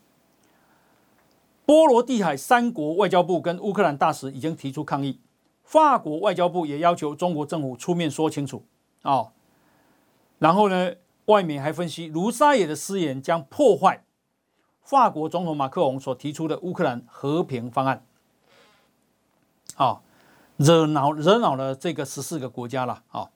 [1.65, 5.19] 波罗的海三国外交部跟乌克兰大使已经提出抗议，
[5.63, 8.63] 法国外交部也要求中国政府出面说清楚
[9.01, 9.33] 啊。
[10.39, 10.93] 然后呢，
[11.25, 14.03] 外媒还分析卢沙野的失言将破坏
[14.81, 18.05] 法国总统马克龙所提出的乌克兰和平方案，
[19.75, 20.01] 啊，
[20.57, 23.31] 惹恼惹恼了这个十四个国家了啊。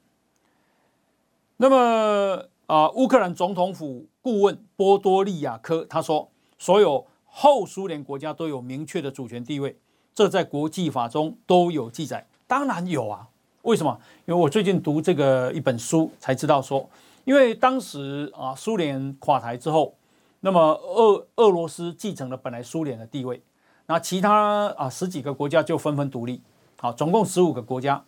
[1.58, 6.30] 那么啊，乌克兰总统府顾问波多利亚科他说，
[6.60, 9.80] 所有后苏联国家都有明确的主权地位，
[10.14, 12.28] 这在国际法中都有记载。
[12.46, 13.29] 当然有啊，
[13.64, 14.00] 为什么？
[14.26, 16.90] 因为我最近读这个一本书才知道说，
[17.26, 19.96] 因为当时啊，苏联垮台之后，
[20.40, 23.42] 那么俄俄罗斯继承了本来苏联的地位，
[23.88, 26.42] 那其他啊十几个国家就纷纷独立，
[26.78, 28.04] 好，总共十五个国家。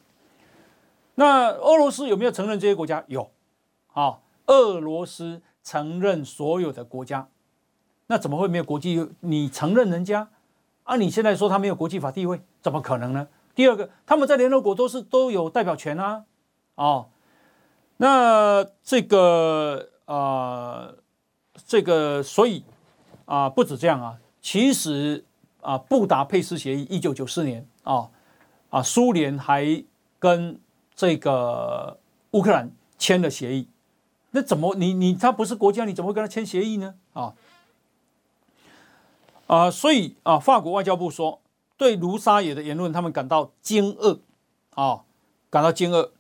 [1.16, 3.04] 那俄罗斯有没有承认这些国家？
[3.08, 3.30] 有。
[3.94, 7.28] 啊，俄罗斯承认所有的国家，
[8.08, 9.06] 那怎么会没有国际？
[9.20, 10.30] 你承认人家
[10.84, 10.96] 啊？
[10.96, 13.28] 你现在说他没有国际法地位，怎么可能呢？
[13.54, 16.26] 第二个，他们在联合国都是都有代表权啊。
[16.76, 17.10] 哦，
[17.98, 20.94] 那这个啊、
[21.66, 22.64] 这个所以
[23.26, 25.26] 啊，不止这样啊，其实
[25.62, 28.10] 啊，布达佩斯协议一九九四年啊
[28.70, 29.84] 啊，苏联还
[30.18, 30.60] 跟
[30.96, 32.00] 这个
[32.32, 33.68] 乌克兰签了协议。
[34.32, 36.96] 那怎么你你他不是国家，你怎么会跟他签协议呢？
[37.14, 37.34] 啊
[39.48, 41.42] 啊，所以啊，法国外交部说，
[41.82, 44.20] 对卢沙野的言论，他们感到惊愕
[44.76, 45.02] 啊，
[45.50, 46.12] 感到惊愕。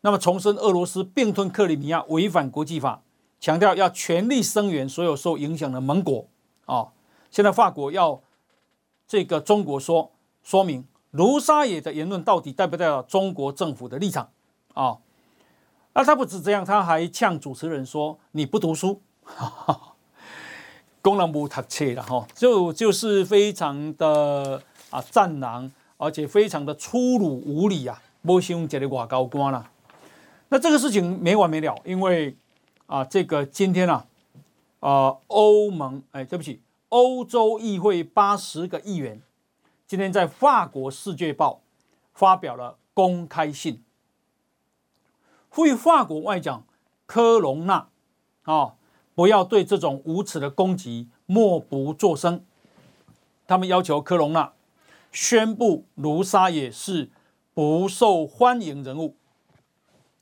[0.00, 3.02] 那么重申俄罗斯并吞克里米亚违反国际法，
[3.38, 6.26] 强调要全力声援所有受影响的盟国
[6.64, 6.88] 啊。
[7.30, 8.22] 现在法国要
[9.06, 14.30] 这个中国说说明卢沙野的言论到底代表不代表中国政府的立场
[14.72, 14.96] 啊？
[15.92, 19.02] 啊，他不止这样，他还呛主持人说：“你不读书，
[21.02, 24.62] 功能不读册了哈，就就是非常的
[24.92, 29.68] 啊战狼，而且非常的粗鲁无礼啊，没想这个外交官了。
[30.50, 32.36] 那这个事情没完没了，因为
[32.86, 34.06] 啊，这个今天啊，
[34.80, 39.20] 啊欧盟哎，对不起，欧洲议会八十个议员
[39.86, 41.62] 今天在法国《世界报》
[42.12, 43.82] 发表了公开信。
[45.48, 46.64] 呼吁法国外长
[47.06, 47.88] 科隆纳
[48.44, 48.74] 啊，
[49.14, 52.44] 不要对这种无耻的攻击默不作声。
[53.46, 54.52] 他们要求科隆纳
[55.12, 57.10] 宣布卢沙野是
[57.54, 59.14] 不受欢迎人物。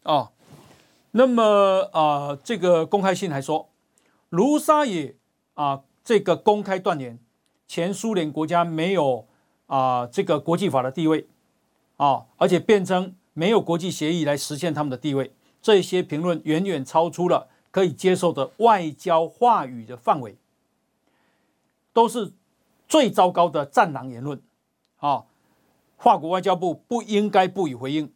[0.02, 0.32] 啊，
[1.12, 3.70] 那么啊、这个公开信还说，
[4.28, 5.16] 卢沙野
[5.54, 7.18] 啊，这个公开断言
[7.68, 9.26] 前苏联国家没有
[9.66, 11.28] 啊这个国际法的地位
[11.96, 15.32] 啊，而且辩称没有国际协议来实现他们的地位。
[15.62, 20.36] 这些评论远远超出了可以接受的外交话语的范围，
[21.92, 22.32] 都是
[22.88, 24.40] 最糟糕的战狼言论。
[25.00, 25.24] 啊，
[25.98, 28.10] 法国外交部不应该不予回应。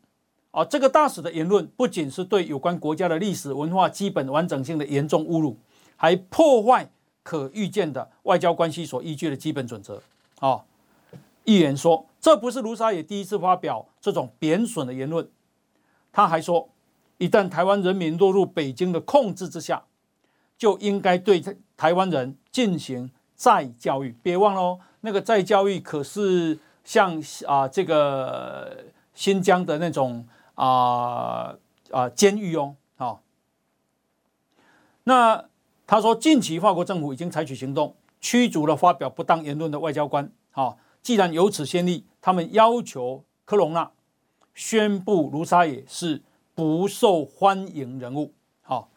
[0.53, 5.59] 啊，这个大使的言论不仅是对有关国家的历史文化基本完整性的严重侮辱，
[5.97, 6.89] 还破坏
[7.23, 10.01] 可预见的外交关系所依据的基本准则。
[10.39, 10.65] 啊，
[11.45, 15.29] 议员说，这不是卢沙野第一次发表这种贬损的言论。
[16.13, 16.69] 他还说。
[17.19, 19.85] 一旦台湾人民落入北京的控制之下，
[20.59, 21.41] 就应该对
[21.77, 24.17] 台湾人进行再教育。
[24.21, 31.55] 别忘了哦，那个再教育可是像啊这个新疆的那种啊
[31.91, 32.77] 啊监狱哦。
[32.97, 33.21] 好，
[35.03, 35.45] 那
[35.87, 40.31] 他说，近期法国政府已经采取行动，驱逐了发表不当言论的外交官。
[40.53, 43.91] 好，既然有此先例，他们要求科隆纳
[44.55, 46.23] 宣布卢沙野是。
[46.57, 48.33] 不受欢迎人物，
[48.63, 48.89] 好，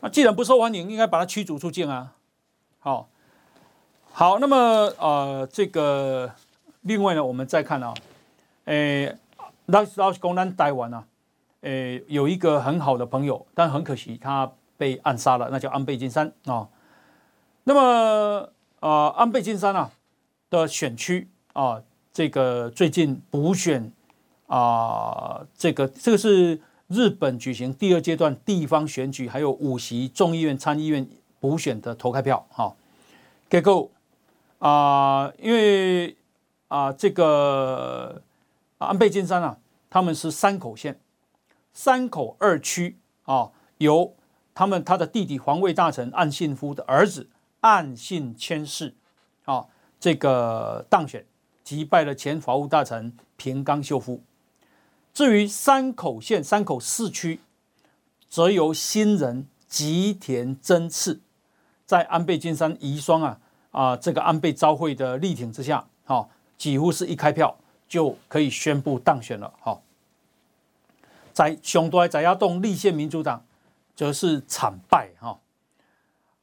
[0.00, 2.14] 那既然不受欢迎，应该把他驱逐出境啊，
[2.80, 3.08] 好，
[4.10, 4.56] 好，那么
[4.98, 6.32] 呃，这个
[6.86, 7.92] 另外呢，我们再看啊，
[8.64, 9.16] 诶，
[9.66, 11.04] 老老公咱台湾啊，
[11.60, 16.68] 诶，有一个很好的朋友，但很可惜他被暗杀了，那叫安倍晋三啊。
[17.64, 18.48] 那么
[18.80, 19.90] 呃，安倍晋三啊
[20.48, 21.82] 的选区啊，
[22.12, 23.92] 这个最近补选。
[24.48, 31.04] 啊、这个这个是日本举行第二阶段地方选举，还有五席众议院、参议院
[31.40, 32.46] 补选的投开票。
[32.50, 32.76] 哈、哦，
[33.50, 33.90] 结果
[34.60, 36.16] 啊，因为
[36.68, 38.22] 啊，这个
[38.78, 39.58] 安倍晋三啊，
[39.88, 41.00] 他们是山口县
[41.72, 44.14] 山口二区啊，由
[44.54, 47.28] 他们他的弟弟防卫大臣岸信夫的儿子
[47.60, 48.94] 岸信千世
[49.44, 49.66] 啊，
[50.00, 51.24] 这个当选
[51.62, 54.22] 击败了前法务大臣平冈秀夫。
[55.12, 57.40] 至于山口县山口四区，
[58.28, 61.20] 则由新人吉田真次
[61.86, 63.40] 在安倍晋三遗孀啊
[63.70, 67.56] 啊这个安倍昭惠的力挺之下，哈，几乎是一开票
[67.88, 69.78] 就可以宣布当选了，哈。
[71.32, 73.44] 在熊多在亚东立宪民主党
[73.94, 75.38] 则是惨败，哈。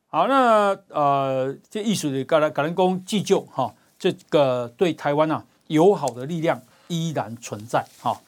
[0.08, 8.22] 好，那呃，这艺术的格兰格兰宫祭旧哈，这个对台湾啊友好的力量依然存在，哈。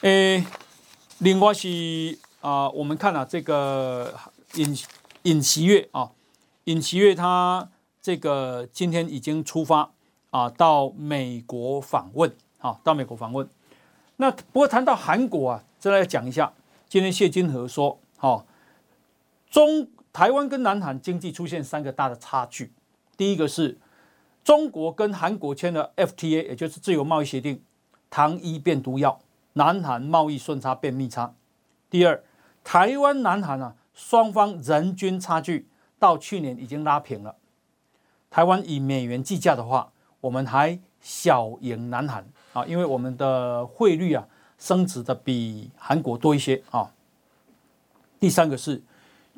[0.00, 0.44] 诶，
[1.18, 4.12] 另外是啊，我们看啊，这个
[4.54, 4.76] 尹
[5.22, 6.10] 尹锡悦啊，
[6.64, 7.68] 尹锡悦他
[8.02, 9.92] 这个今天已经出发
[10.36, 13.48] 啊，到美国访问啊，到美国访问。
[14.16, 16.52] 那不过谈到韩国啊，再来讲一下，
[16.86, 18.44] 今天谢金河说，哈，
[19.48, 22.74] 中台湾跟南韩经济出现三个大的差距，
[23.16, 23.78] 第一个是
[24.44, 27.62] 中国跟韩国签了 FTA，也就是自由贸易协定，
[28.10, 29.18] 糖衣变毒药。
[29.54, 31.34] 南韩贸易顺差变逆差。
[31.88, 32.22] 第二，
[32.62, 35.66] 台湾、南韩啊，双方人均差距
[35.98, 37.36] 到去年已经拉平了。
[38.28, 39.92] 台湾以美元计价的话，
[40.26, 44.26] 我们还小赢南韩啊，因为我们的汇率啊
[44.58, 46.90] 升值的比韩国多一些啊。
[48.18, 48.82] 第三个是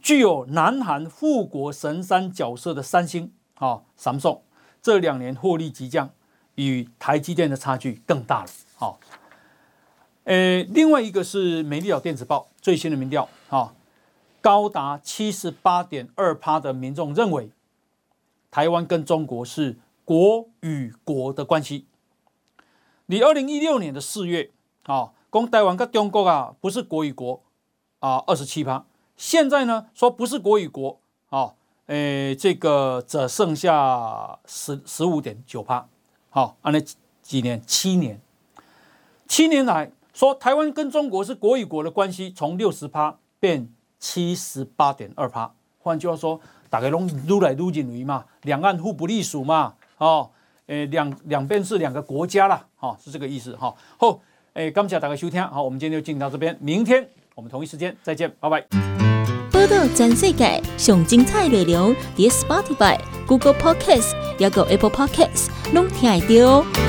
[0.01, 4.41] 具有南韩富国神山角色的三星啊，Samsung
[4.81, 6.09] 这两年获利急降，
[6.55, 8.97] 与台积电的差距更大了啊。
[10.25, 13.75] 呃，另外一个是《美丽岛电子报》最新的民调，啊，
[14.41, 17.51] 高达七十八点二趴的民众认为，
[18.51, 19.77] 台湾跟中国是
[20.09, 21.85] 国与国的关系。
[23.05, 24.51] 你二零一六年的四月，
[24.85, 27.43] 啊，讲台湾跟中国啊不是国与国
[27.99, 28.87] 啊，二十七趴。
[29.19, 30.99] 现在呢，说不是国与国，
[31.29, 31.53] 啊，
[31.85, 35.87] 呃，这个只剩下十十五点九趴。
[36.31, 36.81] 好，按了
[37.21, 37.61] 几年？
[37.67, 38.19] 七年，
[39.27, 39.93] 七年来。
[40.15, 45.55] 说台湾跟中国是国与国的关系，从六十趴变七十八点二趴。
[45.81, 46.41] 换句话说，
[46.71, 50.31] 大概拢愈来愈认为嘛，两岸互不隶属嘛，哦，
[50.67, 53.75] 诶，两两边是两个国家啦，哈、哦，是这个意思哈。
[53.99, 54.21] 好，
[54.55, 58.65] 诶，感谢大家收听，好，我们今天就进到这边，明天我们同一时间再见，拜拜。
[59.51, 66.88] 波道全世界上精彩内容，点 Spotify、Google Podcast，还有 Apple Podcast，拢听得到。